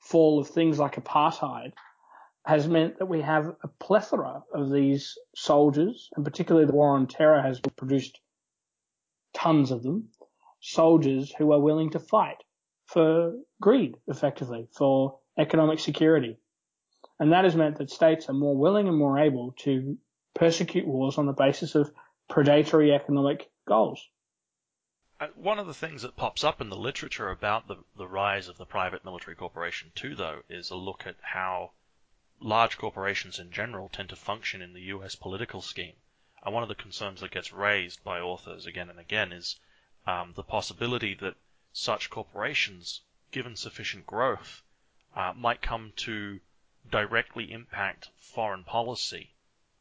fall 0.00 0.38
of 0.38 0.48
things 0.48 0.78
like 0.78 0.96
apartheid 0.96 1.72
has 2.44 2.66
meant 2.66 2.98
that 2.98 3.06
we 3.06 3.20
have 3.20 3.54
a 3.62 3.68
plethora 3.68 4.42
of 4.52 4.70
these 4.70 5.16
soldiers, 5.34 6.10
and 6.16 6.24
particularly 6.24 6.66
the 6.66 6.72
war 6.72 6.96
on 6.96 7.06
terror 7.06 7.40
has 7.40 7.60
produced 7.76 8.20
tons 9.32 9.70
of 9.70 9.82
them, 9.82 10.08
soldiers 10.60 11.32
who 11.38 11.52
are 11.52 11.60
willing 11.60 11.90
to 11.90 11.98
fight 11.98 12.42
for 12.86 13.34
greed, 13.60 13.96
effectively, 14.08 14.68
for 14.72 15.18
economic 15.38 15.78
security. 15.78 16.36
And 17.18 17.32
that 17.32 17.44
has 17.44 17.54
meant 17.54 17.78
that 17.78 17.90
states 17.90 18.28
are 18.28 18.34
more 18.34 18.56
willing 18.56 18.88
and 18.88 18.96
more 18.96 19.18
able 19.18 19.52
to 19.60 19.96
persecute 20.34 20.86
wars 20.86 21.18
on 21.18 21.26
the 21.26 21.32
basis 21.32 21.74
of 21.74 21.92
predatory 22.28 22.92
economic 22.92 23.50
goals. 23.66 24.04
Uh, 25.20 25.28
one 25.36 25.60
of 25.60 25.68
the 25.68 25.74
things 25.74 26.02
that 26.02 26.16
pops 26.16 26.42
up 26.42 26.60
in 26.60 26.68
the 26.68 26.76
literature 26.76 27.30
about 27.30 27.68
the, 27.68 27.76
the 27.96 28.08
rise 28.08 28.48
of 28.48 28.58
the 28.58 28.66
private 28.66 29.04
military 29.04 29.36
corporation, 29.36 29.92
too, 29.94 30.16
though, 30.16 30.40
is 30.48 30.70
a 30.70 30.76
look 30.76 31.06
at 31.06 31.14
how 31.20 31.70
large 32.44 32.76
corporations 32.76 33.38
in 33.38 33.52
general 33.52 33.88
tend 33.88 34.08
to 34.08 34.16
function 34.16 34.60
in 34.60 34.72
the 34.72 34.82
US 34.82 35.14
political 35.14 35.62
scheme. 35.62 35.94
And 36.42 36.52
one 36.52 36.64
of 36.64 36.68
the 36.68 36.74
concerns 36.74 37.20
that 37.20 37.30
gets 37.30 37.52
raised 37.52 38.02
by 38.02 38.20
authors 38.20 38.66
again 38.66 38.90
and 38.90 38.98
again 38.98 39.32
is 39.32 39.60
um, 40.06 40.32
the 40.34 40.42
possibility 40.42 41.14
that 41.14 41.36
such 41.72 42.10
corporations, 42.10 43.02
given 43.30 43.54
sufficient 43.54 44.06
growth, 44.06 44.62
uh, 45.14 45.32
might 45.34 45.62
come 45.62 45.92
to 45.96 46.40
directly 46.90 47.52
impact 47.52 48.10
foreign 48.18 48.64
policy 48.64 49.34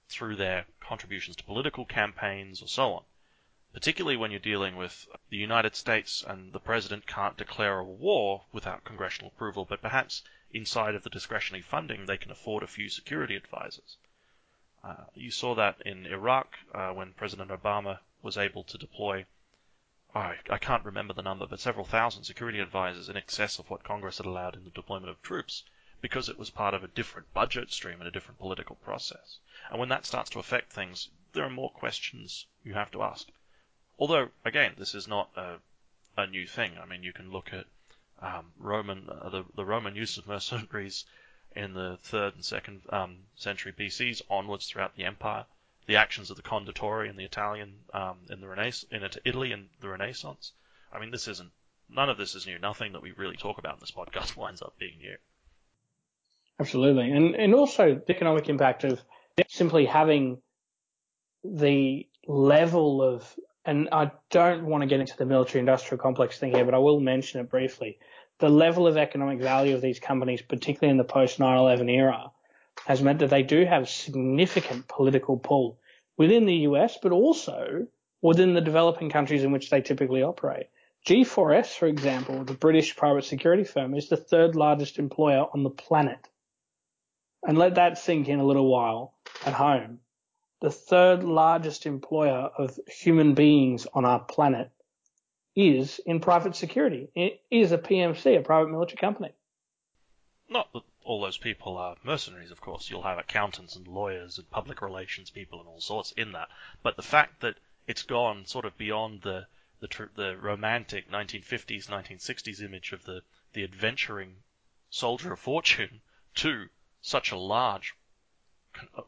through 0.07 0.35
their 0.35 0.67
contributions 0.79 1.35
to 1.37 1.43
political 1.43 1.85
campaigns 1.85 2.61
or 2.61 2.67
so 2.67 2.93
on. 2.93 3.03
Particularly 3.73 4.17
when 4.17 4.29
you're 4.29 4.39
dealing 4.39 4.75
with 4.75 5.07
the 5.29 5.37
United 5.37 5.75
States 5.75 6.23
and 6.27 6.53
the 6.53 6.59
president 6.59 7.07
can't 7.07 7.37
declare 7.37 7.79
a 7.79 7.83
war 7.83 8.45
without 8.51 8.83
congressional 8.83 9.31
approval, 9.33 9.65
but 9.65 9.81
perhaps 9.81 10.21
inside 10.53 10.95
of 10.95 11.03
the 11.03 11.09
discretionary 11.09 11.61
funding 11.61 12.05
they 12.05 12.17
can 12.17 12.31
afford 12.31 12.63
a 12.63 12.67
few 12.67 12.89
security 12.89 13.35
advisors. 13.35 13.97
Uh, 14.83 15.05
you 15.13 15.29
saw 15.29 15.53
that 15.55 15.81
in 15.85 16.05
Iraq 16.05 16.57
uh, 16.73 16.91
when 16.91 17.13
President 17.13 17.51
Obama 17.51 17.99
was 18.21 18.37
able 18.37 18.63
to 18.63 18.77
deploy, 18.77 19.25
oh, 20.15 20.33
I, 20.49 20.57
can't 20.57 20.83
remember 20.83 21.13
the 21.13 21.21
number, 21.21 21.45
but 21.45 21.59
several 21.59 21.85
thousand 21.85 22.23
security 22.23 22.59
advisors 22.59 23.07
in 23.07 23.15
excess 23.15 23.59
of 23.59 23.69
what 23.69 23.83
Congress 23.83 24.17
had 24.17 24.25
allowed 24.25 24.55
in 24.55 24.63
the 24.63 24.71
deployment 24.71 25.09
of 25.09 25.21
troops 25.21 25.63
because 26.01 26.29
it 26.29 26.37
was 26.39 26.49
part 26.49 26.73
of 26.73 26.83
a 26.83 26.87
different 26.87 27.31
budget 27.33 27.71
stream 27.71 27.99
and 27.99 28.07
a 28.07 28.11
different 28.11 28.39
political 28.39 28.75
process. 28.77 29.37
And 29.69 29.79
when 29.79 29.89
that 29.89 30.05
starts 30.05 30.31
to 30.31 30.39
affect 30.39 30.73
things, 30.73 31.09
there 31.33 31.45
are 31.45 31.49
more 31.49 31.69
questions 31.69 32.47
you 32.63 32.73
have 32.73 32.91
to 32.91 33.03
ask. 33.03 33.29
Although, 33.99 34.31
again, 34.43 34.73
this 34.77 34.95
is 34.95 35.07
not 35.07 35.29
a, 35.35 35.57
a 36.17 36.25
new 36.25 36.47
thing. 36.47 36.77
I 36.79 36.85
mean, 36.85 37.03
you 37.03 37.13
can 37.13 37.31
look 37.31 37.53
at 37.53 37.67
um, 38.21 38.51
Roman 38.57 39.09
uh, 39.09 39.29
the, 39.29 39.43
the 39.55 39.65
Roman 39.65 39.95
use 39.95 40.17
of 40.17 40.27
mercenaries 40.27 41.05
in 41.55 41.73
the 41.73 41.97
third 42.03 42.35
and 42.35 42.45
second 42.45 42.81
um, 42.89 43.17
century 43.35 43.73
BCs 43.77 44.21
onwards 44.29 44.67
throughout 44.67 44.95
the 44.95 45.05
empire, 45.05 45.45
the 45.87 45.97
actions 45.97 46.29
of 46.29 46.37
the 46.37 46.43
Condottieri 46.43 47.09
in 47.09 47.17
the 47.17 47.25
Italian 47.25 47.73
um, 47.93 48.19
in 48.29 48.39
the 48.39 48.47
Renaissance 48.47 48.91
in 48.91 49.03
Italy 49.25 49.51
in 49.51 49.69
the 49.79 49.89
Renaissance. 49.89 50.53
I 50.93 50.99
mean, 50.99 51.11
this 51.11 51.27
isn't 51.27 51.51
none 51.93 52.09
of 52.09 52.17
this 52.17 52.35
is 52.35 52.47
new. 52.47 52.57
Nothing 52.59 52.93
that 52.93 53.01
we 53.01 53.11
really 53.11 53.37
talk 53.37 53.57
about 53.57 53.75
in 53.75 53.79
this 53.79 53.91
podcast 53.91 54.35
winds 54.37 54.61
up 54.61 54.77
being 54.79 54.97
new. 54.99 55.15
Absolutely. 56.59 57.11
And, 57.11 57.35
and 57.35 57.55
also 57.55 57.95
the 57.95 58.11
economic 58.11 58.47
impact 58.47 58.83
of 58.83 59.01
simply 59.47 59.85
having 59.85 60.41
the 61.43 62.07
level 62.27 63.01
of, 63.01 63.35
and 63.65 63.89
I 63.91 64.11
don't 64.29 64.65
want 64.65 64.81
to 64.81 64.87
get 64.87 64.99
into 64.99 65.17
the 65.17 65.25
military 65.25 65.59
industrial 65.59 65.99
complex 66.01 66.37
thing 66.37 66.53
here, 66.53 66.63
but 66.63 66.73
I 66.73 66.77
will 66.77 66.99
mention 66.99 67.39
it 67.41 67.49
briefly. 67.49 67.97
The 68.41 68.49
level 68.49 68.87
of 68.87 68.97
economic 68.97 69.39
value 69.39 69.75
of 69.75 69.81
these 69.81 69.99
companies, 69.99 70.41
particularly 70.41 70.89
in 70.89 70.97
the 70.97 71.03
post 71.03 71.37
9-11 71.37 71.91
era, 71.91 72.31
has 72.87 73.03
meant 73.03 73.19
that 73.19 73.29
they 73.29 73.43
do 73.43 73.65
have 73.65 73.87
significant 73.87 74.87
political 74.87 75.37
pull 75.37 75.77
within 76.17 76.47
the 76.47 76.65
US, 76.67 76.97
but 76.97 77.11
also 77.11 77.85
within 78.23 78.55
the 78.55 78.61
developing 78.61 79.11
countries 79.11 79.43
in 79.43 79.51
which 79.51 79.69
they 79.69 79.79
typically 79.79 80.23
operate. 80.23 80.69
G4S, 81.05 81.77
for 81.77 81.85
example, 81.85 82.43
the 82.43 82.55
British 82.55 82.95
private 82.95 83.25
security 83.25 83.63
firm, 83.63 83.93
is 83.93 84.09
the 84.09 84.17
third 84.17 84.55
largest 84.55 84.97
employer 84.97 85.45
on 85.53 85.61
the 85.61 85.69
planet 85.69 86.27
and 87.47 87.59
let 87.59 87.75
that 87.75 87.99
sink 87.99 88.27
in 88.27 88.39
a 88.39 88.43
little 88.43 88.71
while 88.71 89.13
at 89.45 89.53
home. 89.53 89.99
The 90.61 90.71
third 90.71 91.23
largest 91.23 91.85
employer 91.85 92.49
of 92.57 92.79
human 92.87 93.35
beings 93.35 93.85
on 93.93 94.03
our 94.03 94.19
planet 94.19 94.71
is 95.55 95.99
in 96.05 96.19
private 96.19 96.55
security. 96.55 97.09
It 97.15 97.41
is 97.51 97.71
a 97.71 97.77
PMC, 97.77 98.37
a 98.37 98.41
private 98.41 98.71
military 98.71 98.97
company. 98.97 99.33
Not 100.49 100.71
that 100.73 100.83
all 101.03 101.21
those 101.21 101.37
people 101.37 101.77
are 101.77 101.95
mercenaries, 102.03 102.51
of 102.51 102.61
course. 102.61 102.89
You'll 102.89 103.03
have 103.03 103.17
accountants 103.17 103.75
and 103.75 103.87
lawyers 103.87 104.37
and 104.37 104.49
public 104.49 104.81
relations 104.81 105.29
people 105.29 105.59
and 105.59 105.67
all 105.67 105.81
sorts 105.81 106.11
in 106.13 106.33
that. 106.33 106.49
But 106.83 106.95
the 106.95 107.01
fact 107.01 107.41
that 107.41 107.55
it's 107.87 108.03
gone 108.03 108.45
sort 108.45 108.65
of 108.65 108.77
beyond 108.77 109.21
the 109.21 109.47
the, 109.79 109.87
tr- 109.87 110.13
the 110.15 110.37
romantic 110.37 111.09
1950s, 111.09 111.87
1960s 111.87 112.61
image 112.61 112.91
of 112.91 113.03
the 113.03 113.23
the 113.53 113.63
adventuring 113.63 114.35
soldier 114.89 115.33
of 115.33 115.39
fortune 115.39 116.01
to 116.35 116.67
such 117.01 117.31
a 117.31 117.37
large 117.37 117.95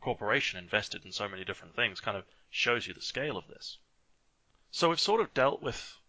corporation 0.01 0.59
invested 0.59 1.05
in 1.05 1.11
so 1.11 1.27
many 1.29 1.45
different 1.45 1.75
things 1.75 2.01
kind 2.01 2.17
of 2.17 2.25
shows 2.49 2.87
you 2.87 2.93
the 2.93 3.01
scale 3.01 3.37
of 3.37 3.47
this. 3.47 3.77
So 4.71 4.89
we've 4.89 4.99
sort 4.99 5.21
of 5.21 5.33
dealt 5.33 5.61
with 5.61 5.99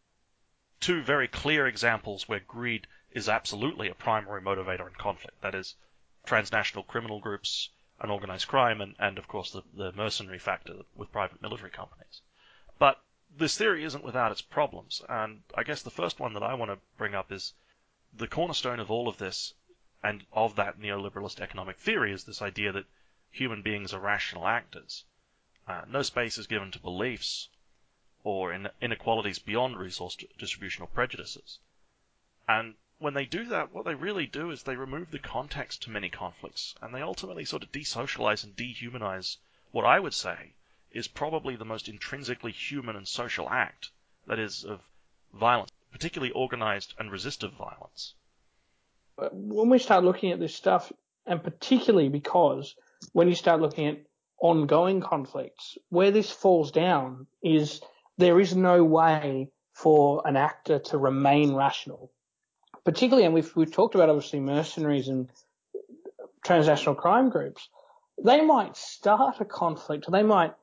two 0.84 1.00
very 1.00 1.26
clear 1.26 1.66
examples 1.66 2.28
where 2.28 2.40
greed 2.40 2.86
is 3.10 3.26
absolutely 3.26 3.88
a 3.88 3.94
primary 3.94 4.42
motivator 4.42 4.86
in 4.86 4.92
conflict. 4.92 5.40
That 5.40 5.54
is, 5.54 5.76
transnational 6.26 6.84
criminal 6.84 7.20
groups 7.20 7.70
and 8.00 8.12
organized 8.12 8.48
crime, 8.48 8.82
and, 8.82 8.94
and 8.98 9.16
of 9.16 9.26
course 9.26 9.50
the, 9.50 9.62
the 9.72 9.92
mercenary 9.92 10.38
factor 10.38 10.82
with 10.94 11.10
private 11.10 11.40
military 11.40 11.70
companies. 11.70 12.20
But 12.78 13.02
this 13.34 13.56
theory 13.56 13.82
isn't 13.84 14.04
without 14.04 14.30
its 14.30 14.42
problems, 14.42 15.00
and 15.08 15.42
I 15.54 15.62
guess 15.62 15.80
the 15.80 15.90
first 15.90 16.20
one 16.20 16.34
that 16.34 16.42
I 16.42 16.52
want 16.52 16.70
to 16.70 16.78
bring 16.98 17.14
up 17.14 17.32
is 17.32 17.54
the 18.12 18.28
cornerstone 18.28 18.78
of 18.78 18.90
all 18.90 19.08
of 19.08 19.16
this 19.16 19.54
and 20.02 20.26
of 20.32 20.54
that 20.56 20.78
neoliberalist 20.78 21.40
economic 21.40 21.78
theory 21.78 22.12
is 22.12 22.24
this 22.24 22.42
idea 22.42 22.72
that 22.72 22.84
human 23.30 23.62
beings 23.62 23.94
are 23.94 24.00
rational 24.00 24.46
actors. 24.46 25.06
Uh, 25.66 25.86
no 25.88 26.02
space 26.02 26.36
is 26.36 26.46
given 26.46 26.70
to 26.72 26.78
beliefs 26.78 27.48
or 28.24 28.52
in 28.52 28.68
inequalities 28.80 29.38
beyond 29.38 29.76
resource 29.76 30.16
distributional 30.36 30.88
prejudices. 30.88 31.60
And 32.48 32.74
when 32.98 33.14
they 33.14 33.24
do 33.24 33.44
that, 33.46 33.72
what 33.72 33.84
they 33.84 33.94
really 33.94 34.26
do 34.26 34.50
is 34.50 34.64
they 34.64 34.74
remove 34.74 35.12
the 35.12 35.20
context 35.20 35.82
to 35.82 35.90
many 35.90 36.10
conflicts, 36.10 36.74
and 36.82 36.92
they 36.92 37.02
ultimately 37.02 37.44
sort 37.44 37.62
of 37.62 37.70
desocialize 37.70 38.42
and 38.42 38.56
dehumanize 38.56 39.36
what 39.70 39.84
I 39.84 40.00
would 40.00 40.14
say 40.14 40.54
is 40.90 41.06
probably 41.06 41.54
the 41.54 41.64
most 41.64 41.88
intrinsically 41.88 42.50
human 42.50 42.96
and 42.96 43.06
social 43.06 43.48
act, 43.48 43.90
that 44.26 44.40
is, 44.40 44.64
of 44.64 44.80
violence, 45.32 45.70
particularly 45.92 46.32
organized 46.32 46.94
and 46.98 47.12
resistive 47.12 47.52
violence 47.52 48.14
when 49.16 49.68
we 49.68 49.78
start 49.78 50.04
looking 50.04 50.32
at 50.32 50.40
this 50.40 50.54
stuff, 50.54 50.92
and 51.26 51.42
particularly 51.42 52.08
because 52.08 52.74
when 53.12 53.28
you 53.28 53.34
start 53.34 53.60
looking 53.60 53.86
at 53.86 53.98
ongoing 54.40 55.00
conflicts, 55.00 55.78
where 55.88 56.10
this 56.10 56.30
falls 56.30 56.70
down 56.72 57.26
is 57.42 57.80
there 58.18 58.40
is 58.40 58.54
no 58.54 58.84
way 58.84 59.50
for 59.72 60.22
an 60.24 60.36
actor 60.36 60.78
to 60.78 60.98
remain 60.98 61.54
rational. 61.54 62.12
Particularly, 62.84 63.24
and 63.24 63.34
we've, 63.34 63.54
we've 63.56 63.72
talked 63.72 63.94
about 63.94 64.08
obviously 64.08 64.40
mercenaries 64.40 65.08
and 65.08 65.30
transnational 66.44 66.94
crime 66.94 67.30
groups. 67.30 67.68
They 68.22 68.44
might 68.44 68.76
start 68.76 69.40
a 69.40 69.44
conflict, 69.44 70.06
or 70.06 70.12
they 70.12 70.22
might 70.22 70.54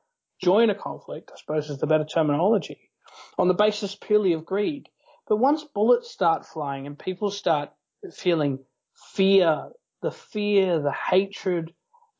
join 0.41 0.69
a 0.69 0.75
conflict, 0.75 1.31
I 1.33 1.39
suppose 1.39 1.69
is 1.69 1.79
the 1.79 1.87
better 1.87 2.05
terminology, 2.05 2.89
on 3.37 3.47
the 3.47 3.53
basis 3.53 3.95
purely 3.95 4.33
of 4.33 4.45
greed. 4.45 4.87
But 5.27 5.37
once 5.37 5.63
bullets 5.63 6.09
start 6.09 6.45
flying 6.45 6.87
and 6.87 6.97
people 6.97 7.31
start 7.31 7.71
feeling 8.13 8.59
fear, 9.13 9.69
the 10.01 10.11
fear, 10.11 10.79
the 10.79 10.91
hatred, 10.91 11.73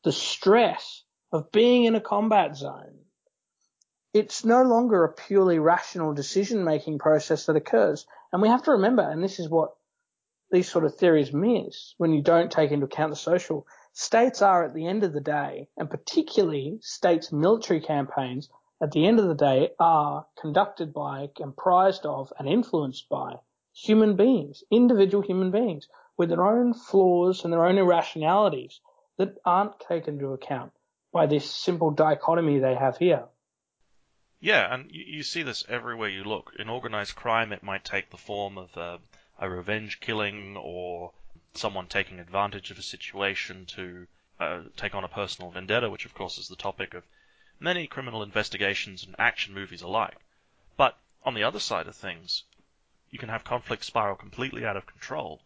the 0.04 0.12
stress 0.12 1.04
of 1.32 1.50
being 1.52 1.84
in 1.84 1.94
a 1.94 2.00
combat 2.00 2.56
zone. 2.56 3.01
It's 4.14 4.44
no 4.44 4.62
longer 4.62 5.04
a 5.04 5.12
purely 5.12 5.58
rational 5.58 6.12
decision 6.12 6.64
making 6.64 6.98
process 6.98 7.46
that 7.46 7.56
occurs. 7.56 8.06
And 8.30 8.42
we 8.42 8.48
have 8.48 8.62
to 8.64 8.72
remember, 8.72 9.02
and 9.02 9.24
this 9.24 9.38
is 9.40 9.48
what 9.48 9.74
these 10.50 10.70
sort 10.70 10.84
of 10.84 10.94
theories 10.96 11.32
miss 11.32 11.94
when 11.96 12.12
you 12.12 12.20
don't 12.20 12.52
take 12.52 12.72
into 12.72 12.84
account 12.84 13.10
the 13.10 13.16
social. 13.16 13.66
States 13.94 14.42
are 14.42 14.64
at 14.64 14.74
the 14.74 14.86
end 14.86 15.02
of 15.02 15.14
the 15.14 15.20
day, 15.22 15.70
and 15.78 15.88
particularly 15.88 16.78
states' 16.82 17.32
military 17.32 17.80
campaigns 17.80 18.50
at 18.82 18.92
the 18.92 19.06
end 19.06 19.18
of 19.18 19.28
the 19.28 19.34
day 19.34 19.70
are 19.78 20.26
conducted 20.38 20.92
by, 20.92 21.30
comprised 21.34 22.04
of, 22.04 22.30
and 22.38 22.46
influenced 22.46 23.08
by 23.08 23.36
human 23.72 24.14
beings, 24.14 24.62
individual 24.70 25.22
human 25.22 25.50
beings, 25.50 25.88
with 26.18 26.28
their 26.28 26.44
own 26.44 26.74
flaws 26.74 27.44
and 27.44 27.52
their 27.52 27.64
own 27.64 27.78
irrationalities 27.78 28.80
that 29.16 29.38
aren't 29.46 29.80
taken 29.80 30.14
into 30.14 30.34
account 30.34 30.72
by 31.12 31.24
this 31.24 31.50
simple 31.50 31.90
dichotomy 31.90 32.58
they 32.58 32.74
have 32.74 32.98
here. 32.98 33.24
Yeah, 34.44 34.74
and 34.74 34.90
you, 34.90 35.22
see 35.22 35.44
this 35.44 35.64
everywhere 35.68 36.08
you 36.08 36.24
look. 36.24 36.52
In 36.58 36.68
organized 36.68 37.14
crime, 37.14 37.52
it 37.52 37.62
might 37.62 37.84
take 37.84 38.10
the 38.10 38.16
form 38.16 38.58
of 38.58 38.76
uh, 38.76 38.98
a 39.38 39.48
revenge 39.48 40.00
killing 40.00 40.56
or 40.56 41.12
someone 41.54 41.86
taking 41.86 42.18
advantage 42.18 42.72
of 42.72 42.78
a 42.78 42.82
situation 42.82 43.66
to 43.66 44.08
uh, 44.40 44.62
take 44.76 44.96
on 44.96 45.04
a 45.04 45.08
personal 45.08 45.52
vendetta, 45.52 45.88
which 45.88 46.04
of 46.04 46.12
course 46.12 46.38
is 46.38 46.48
the 46.48 46.56
topic 46.56 46.92
of 46.92 47.04
many 47.60 47.86
criminal 47.86 48.20
investigations 48.20 49.04
and 49.04 49.14
action 49.16 49.54
movies 49.54 49.80
alike. 49.80 50.16
But 50.76 50.98
on 51.22 51.34
the 51.34 51.44
other 51.44 51.60
side 51.60 51.86
of 51.86 51.94
things, 51.94 52.42
you 53.10 53.20
can 53.20 53.28
have 53.28 53.44
conflict 53.44 53.84
spiral 53.84 54.16
completely 54.16 54.66
out 54.66 54.76
of 54.76 54.86
control 54.86 55.40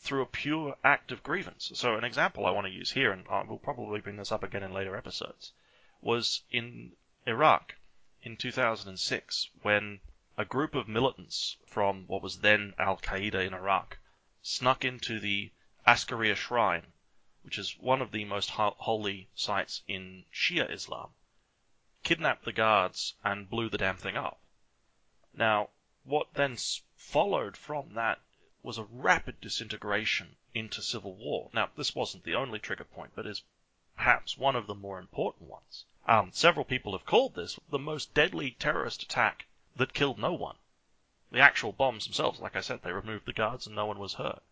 through 0.00 0.22
a 0.22 0.26
pure 0.26 0.76
act 0.82 1.12
of 1.12 1.22
grievance. 1.22 1.70
So 1.74 1.94
an 1.94 2.02
example 2.02 2.46
I 2.46 2.50
want 2.50 2.66
to 2.66 2.72
use 2.72 2.90
here, 2.90 3.12
and 3.12 3.28
I 3.30 3.44
will 3.44 3.58
probably 3.58 4.00
bring 4.00 4.16
this 4.16 4.32
up 4.32 4.42
again 4.42 4.64
in 4.64 4.72
later 4.72 4.96
episodes, 4.96 5.52
was 6.02 6.42
in 6.50 6.96
Iraq 7.24 7.76
in 8.22 8.36
2006 8.36 9.50
when 9.62 10.00
a 10.36 10.44
group 10.44 10.74
of 10.74 10.88
militants 10.88 11.56
from 11.66 12.06
what 12.06 12.22
was 12.22 12.40
then 12.40 12.74
Al 12.78 12.96
Qaeda 12.96 13.46
in 13.46 13.54
Iraq 13.54 13.98
snuck 14.42 14.84
into 14.84 15.18
the 15.20 15.52
Askaria 15.86 16.36
Shrine, 16.36 16.92
which 17.42 17.58
is 17.58 17.78
one 17.78 18.02
of 18.02 18.12
the 18.12 18.24
most 18.24 18.50
holy 18.50 19.28
sites 19.34 19.82
in 19.86 20.24
Shia 20.32 20.70
Islam, 20.70 21.14
kidnapped 22.02 22.44
the 22.44 22.52
guards 22.52 23.14
and 23.24 23.50
blew 23.50 23.68
the 23.68 23.78
damn 23.78 23.96
thing 23.96 24.16
up. 24.16 24.40
Now, 25.32 25.70
what 26.04 26.34
then 26.34 26.56
followed 26.96 27.56
from 27.56 27.94
that 27.94 28.20
was 28.62 28.78
a 28.78 28.84
rapid 28.84 29.40
disintegration 29.40 30.36
into 30.54 30.82
civil 30.82 31.14
war. 31.14 31.50
Now, 31.52 31.70
this 31.76 31.94
wasn't 31.94 32.24
the 32.24 32.34
only 32.34 32.58
trigger 32.58 32.84
point, 32.84 33.12
but 33.14 33.26
is 33.26 33.42
perhaps 33.96 34.36
one 34.36 34.56
of 34.56 34.66
the 34.66 34.74
more 34.74 34.98
important 34.98 35.48
ones. 35.48 35.84
Um, 36.08 36.30
several 36.32 36.64
people 36.64 36.92
have 36.92 37.04
called 37.04 37.34
this 37.34 37.60
the 37.68 37.78
most 37.78 38.14
deadly 38.14 38.52
terrorist 38.52 39.02
attack 39.02 39.44
that 39.76 39.92
killed 39.92 40.18
no 40.18 40.32
one. 40.32 40.56
The 41.30 41.40
actual 41.40 41.70
bombs 41.70 42.04
themselves, 42.04 42.40
like 42.40 42.56
I 42.56 42.62
said, 42.62 42.80
they 42.80 42.92
removed 42.92 43.26
the 43.26 43.34
guards 43.34 43.66
and 43.66 43.76
no 43.76 43.84
one 43.84 43.98
was 43.98 44.14
hurt. 44.14 44.42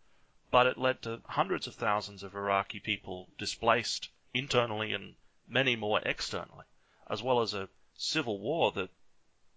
But 0.51 0.67
it 0.67 0.77
led 0.77 1.01
to 1.01 1.23
hundreds 1.25 1.65
of 1.65 1.73
thousands 1.73 2.21
of 2.21 2.35
Iraqi 2.35 2.79
people 2.79 3.29
displaced 3.39 4.09
internally 4.35 4.93
and 4.93 5.15
many 5.47 5.75
more 5.75 5.99
externally, 6.01 6.65
as 7.09 7.23
well 7.23 7.41
as 7.41 7.55
a 7.55 7.69
civil 7.95 8.39
war 8.39 8.71
that 8.73 8.91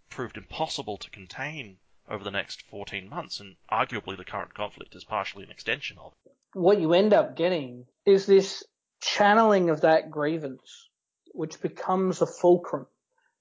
proved 0.09 0.39
impossible 0.39 0.97
to 0.97 1.11
contain 1.11 1.79
over 2.09 2.25
the 2.25 2.31
next 2.31 2.63
14 2.63 3.11
months, 3.11 3.41
and 3.41 3.57
arguably 3.71 4.17
the 4.17 4.25
current 4.25 4.55
conflict 4.55 4.95
is 4.95 5.05
partially 5.05 5.45
an 5.45 5.51
extension 5.51 5.99
of. 5.99 6.15
What 6.55 6.81
you 6.81 6.95
end 6.95 7.13
up 7.13 7.37
getting 7.37 7.87
is 8.07 8.25
this 8.25 8.65
channeling 9.01 9.69
of 9.69 9.83
that 9.83 10.11
grievance, 10.11 10.89
which 11.33 11.61
becomes 11.61 12.21
a 12.21 12.27
fulcrum, 12.27 12.87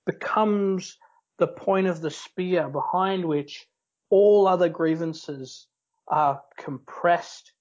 becomes 0.06 0.98
the 1.38 1.48
point 1.48 1.88
of 1.88 2.02
the 2.02 2.12
spear 2.12 2.70
behind 2.70 3.26
which 3.26 3.68
all 4.10 4.48
other 4.48 4.70
grievances 4.70 5.68
are 6.08 6.42
compressed. 6.58 7.54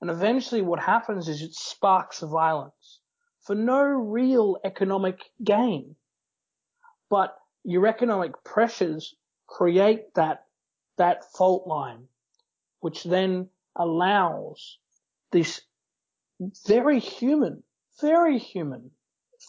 And 0.00 0.10
eventually 0.10 0.62
what 0.62 0.80
happens 0.80 1.28
is 1.28 1.42
it 1.42 1.54
sparks 1.54 2.20
violence 2.20 3.00
for 3.40 3.54
no 3.54 3.82
real 3.82 4.58
economic 4.64 5.30
gain. 5.42 5.96
But 7.08 7.36
your 7.64 7.86
economic 7.86 8.32
pressures 8.44 9.14
create 9.46 10.14
that, 10.14 10.44
that 10.98 11.30
fault 11.32 11.66
line, 11.66 12.08
which 12.80 13.04
then 13.04 13.48
allows 13.76 14.78
this 15.32 15.60
very 16.66 16.98
human, 16.98 17.62
very 18.00 18.38
human 18.38 18.90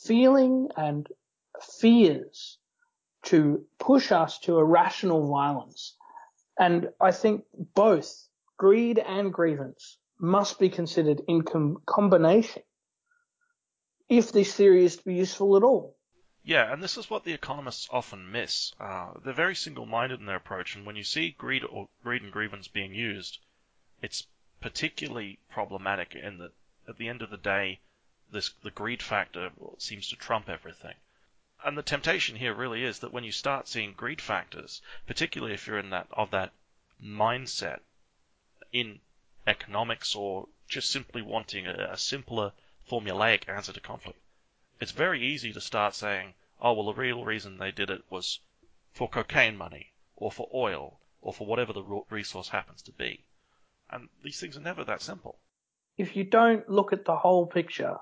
feeling 0.03 0.69
and 0.75 1.07
fears 1.61 2.57
to 3.23 3.65
push 3.79 4.11
us 4.11 4.39
to 4.39 4.57
irrational 4.57 5.27
violence. 5.27 5.95
And 6.59 6.89
I 6.99 7.11
think 7.11 7.43
both 7.75 8.27
greed 8.57 8.99
and 8.99 9.33
grievance 9.33 9.97
must 10.19 10.59
be 10.59 10.69
considered 10.69 11.21
in 11.27 11.43
com- 11.43 11.81
combination 11.85 12.63
if 14.09 14.31
this 14.31 14.55
theory 14.55 14.85
is 14.85 14.97
to 14.97 15.03
be 15.03 15.15
useful 15.15 15.57
at 15.57 15.63
all. 15.63 15.97
Yeah, 16.43 16.71
and 16.71 16.81
this 16.81 16.97
is 16.97 17.09
what 17.09 17.25
the 17.25 17.33
economists 17.33 17.89
often 17.91 18.31
miss. 18.31 18.71
Uh, 18.79 19.11
they're 19.23 19.33
very 19.33 19.55
single-minded 19.55 20.21
in 20.21 20.25
their 20.25 20.37
approach, 20.37 20.75
and 20.75 20.85
when 20.85 20.95
you 20.95 21.03
see 21.03 21.35
greed 21.37 21.63
or 21.69 21.89
greed 22.03 22.21
and 22.21 22.31
grievance 22.31 22.69
being 22.69 22.93
used, 22.93 23.39
it's 24.01 24.25
particularly 24.61 25.39
problematic 25.49 26.15
in 26.15 26.37
that 26.37 26.51
at 26.87 26.97
the 26.97 27.09
end 27.09 27.21
of 27.21 27.29
the 27.29 27.37
day, 27.37 27.81
this 28.31 28.49
the 28.63 28.71
greed 28.71 29.01
factor 29.01 29.51
seems 29.77 30.09
to 30.09 30.15
trump 30.15 30.49
everything. 30.49 30.95
And 31.63 31.77
the 31.77 31.83
temptation 31.83 32.35
here 32.35 32.53
really 32.53 32.83
is 32.83 32.99
that 32.99 33.11
when 33.11 33.23
you 33.23 33.31
start 33.31 33.67
seeing 33.67 33.93
greed 33.93 34.21
factors, 34.21 34.81
particularly 35.05 35.53
if 35.53 35.65
you're 35.65 35.79
in 35.79 35.89
that 35.89 36.07
of 36.11 36.31
that 36.31 36.51
mindset 37.03 37.79
in 38.71 38.99
economics 39.45 40.15
or 40.15 40.47
just 40.67 40.89
simply 40.91 41.21
wanting 41.21 41.67
a, 41.67 41.89
a 41.91 41.97
simpler 41.97 42.51
formulaic 42.89 43.47
answer 43.49 43.73
to 43.73 43.79
conflict, 43.79 44.19
it's 44.79 44.91
very 44.91 45.25
easy 45.25 45.53
to 45.53 45.61
start 45.61 45.95
saying, 45.95 46.33
oh, 46.61 46.73
well, 46.73 46.85
the 46.85 46.93
real 46.93 47.23
reason 47.23 47.57
they 47.57 47.71
did 47.71 47.89
it 47.89 48.03
was 48.09 48.39
for 48.91 49.09
cocaine 49.09 49.57
money, 49.57 49.91
or 50.15 50.31
for 50.31 50.49
oil, 50.53 50.99
or 51.21 51.33
for 51.33 51.45
whatever 51.45 51.73
the 51.73 52.03
resource 52.09 52.49
happens 52.49 52.81
to 52.81 52.91
be. 52.91 53.23
And 53.89 54.09
these 54.23 54.39
things 54.39 54.57
are 54.57 54.61
never 54.61 54.83
that 54.83 55.01
simple. 55.01 55.39
If 55.97 56.15
you 56.15 56.23
don't 56.23 56.69
look 56.69 56.93
at 56.93 57.05
the 57.05 57.15
whole 57.15 57.45
picture, 57.45 57.97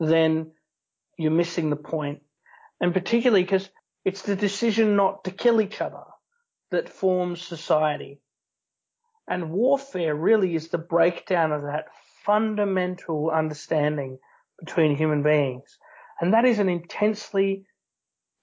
then 0.00 0.50
you're 1.16 1.30
missing 1.30 1.70
the 1.70 1.76
point. 1.76 2.22
And 2.80 2.92
particularly 2.92 3.44
because 3.44 3.68
it's 4.04 4.22
the 4.22 4.34
decision 4.34 4.96
not 4.96 5.24
to 5.24 5.30
kill 5.30 5.60
each 5.60 5.80
other 5.80 6.04
that 6.70 6.88
forms 6.88 7.42
society. 7.42 8.20
And 9.28 9.52
warfare 9.52 10.14
really 10.14 10.54
is 10.54 10.68
the 10.68 10.78
breakdown 10.78 11.52
of 11.52 11.62
that 11.62 11.86
fundamental 12.24 13.30
understanding 13.30 14.18
between 14.58 14.96
human 14.96 15.22
beings. 15.22 15.78
And 16.20 16.34
that 16.34 16.44
is 16.44 16.58
an 16.58 16.68
intensely 16.68 17.66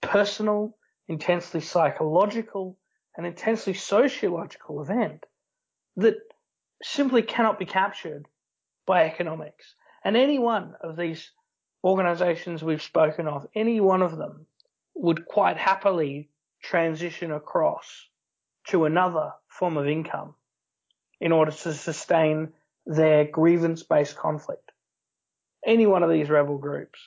personal, 0.02 0.78
intensely 1.08 1.62
psychological, 1.62 2.78
and 3.16 3.26
intensely 3.26 3.74
sociological 3.74 4.82
event 4.82 5.26
that 5.96 6.16
simply 6.84 7.24
cannot 7.24 7.58
be 7.58 7.66
captured 7.66 8.28
by 8.86 9.06
economics. 9.06 9.74
And 10.04 10.16
any 10.16 10.38
one 10.38 10.76
of 10.82 10.96
these 10.96 11.32
organizations 11.84 12.64
we've 12.64 12.82
spoken 12.82 13.28
of, 13.28 13.48
any 13.56 13.80
one 13.80 14.02
of 14.02 14.18
them 14.18 14.46
would 14.96 15.26
quite 15.26 15.58
happily 15.58 16.30
transition 16.62 17.32
across 17.32 18.08
to 18.68 18.86
another 18.86 19.32
form 19.48 19.78
of 19.78 19.88
income 19.88 20.36
in 21.20 21.32
order 21.32 21.52
to 21.52 21.74
sustain 21.74 22.54
their 22.86 23.26
grievance 23.26 23.84
based 23.84 24.16
conflict 24.16 24.72
any 25.66 25.86
one 25.86 26.02
of 26.02 26.10
these 26.10 26.30
rebel 26.30 26.58
groups. 26.58 27.00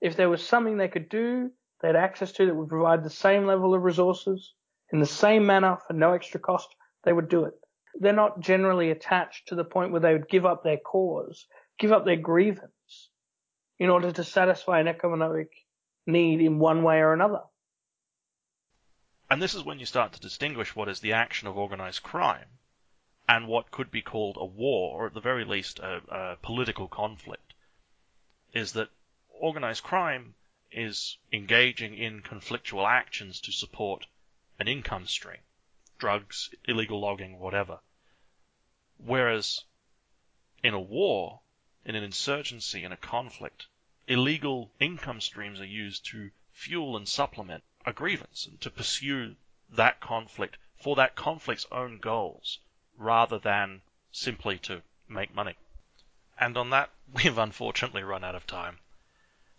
If 0.00 0.16
there 0.16 0.30
was 0.30 0.46
something 0.46 0.76
they 0.76 0.88
could 0.88 1.08
do, 1.08 1.50
they 1.80 1.88
had 1.88 1.96
access 1.96 2.32
to 2.32 2.46
that 2.46 2.54
would 2.54 2.68
provide 2.68 3.02
the 3.02 3.10
same 3.10 3.44
level 3.44 3.74
of 3.74 3.82
resources 3.82 4.54
in 4.92 5.00
the 5.00 5.06
same 5.06 5.44
manner 5.44 5.78
for 5.86 5.94
no 5.94 6.12
extra 6.12 6.38
cost, 6.38 6.68
they 7.04 7.12
would 7.12 7.28
do 7.28 7.44
it. 7.44 7.54
They're 7.98 8.12
not 8.12 8.40
generally 8.40 8.90
attached 8.90 9.48
to 9.48 9.56
the 9.56 9.64
point 9.64 9.90
where 9.90 10.00
they 10.00 10.12
would 10.12 10.28
give 10.28 10.46
up 10.46 10.62
their 10.62 10.76
cause, 10.76 11.46
give 11.78 11.92
up 11.92 12.04
their 12.04 12.16
grievance 12.16 12.70
in 13.78 13.90
order 13.90 14.12
to 14.12 14.24
satisfy 14.24 14.80
an 14.80 14.88
economic 14.88 15.50
need 16.06 16.40
in 16.40 16.58
one 16.58 16.82
way 16.82 16.98
or 16.98 17.12
another. 17.12 17.42
And 19.28 19.42
this 19.42 19.54
is 19.54 19.64
when 19.64 19.80
you 19.80 19.86
start 19.86 20.12
to 20.12 20.20
distinguish 20.20 20.76
what 20.76 20.88
is 20.88 21.00
the 21.00 21.12
action 21.12 21.48
of 21.48 21.58
organized 21.58 22.02
crime 22.02 22.46
and 23.28 23.48
what 23.48 23.72
could 23.72 23.90
be 23.90 24.02
called 24.02 24.36
a 24.38 24.44
war, 24.44 25.02
or 25.02 25.06
at 25.08 25.14
the 25.14 25.20
very 25.20 25.44
least 25.44 25.80
a, 25.80 26.00
a 26.08 26.36
political 26.36 26.86
conflict, 26.86 27.54
is 28.52 28.72
that 28.74 28.88
organized 29.28 29.82
crime 29.82 30.34
is 30.70 31.18
engaging 31.32 31.96
in 31.96 32.22
conflictual 32.22 32.88
actions 32.88 33.40
to 33.40 33.52
support 33.52 34.06
an 34.60 34.68
income 34.68 35.06
stream, 35.06 35.40
drugs, 35.98 36.50
illegal 36.66 37.00
logging, 37.00 37.38
whatever. 37.38 37.80
Whereas 38.98 39.64
in 40.62 40.72
a 40.72 40.80
war, 40.80 41.40
in 41.86 41.94
an 41.94 42.02
insurgency, 42.02 42.82
in 42.82 42.90
a 42.90 42.96
conflict, 42.96 43.68
illegal 44.08 44.72
income 44.80 45.20
streams 45.20 45.60
are 45.60 45.64
used 45.64 46.04
to 46.04 46.32
fuel 46.52 46.96
and 46.96 47.08
supplement 47.08 47.62
a 47.84 47.92
grievance 47.92 48.44
and 48.44 48.60
to 48.60 48.68
pursue 48.68 49.36
that 49.70 50.00
conflict 50.00 50.56
for 50.76 50.96
that 50.96 51.14
conflict's 51.14 51.64
own 51.70 51.98
goals 51.98 52.58
rather 52.98 53.38
than 53.38 53.80
simply 54.10 54.58
to 54.58 54.82
make 55.06 55.32
money. 55.32 55.54
And 56.36 56.56
on 56.56 56.70
that, 56.70 56.90
we've 57.12 57.38
unfortunately 57.38 58.02
run 58.02 58.24
out 58.24 58.34
of 58.34 58.48
time. 58.48 58.80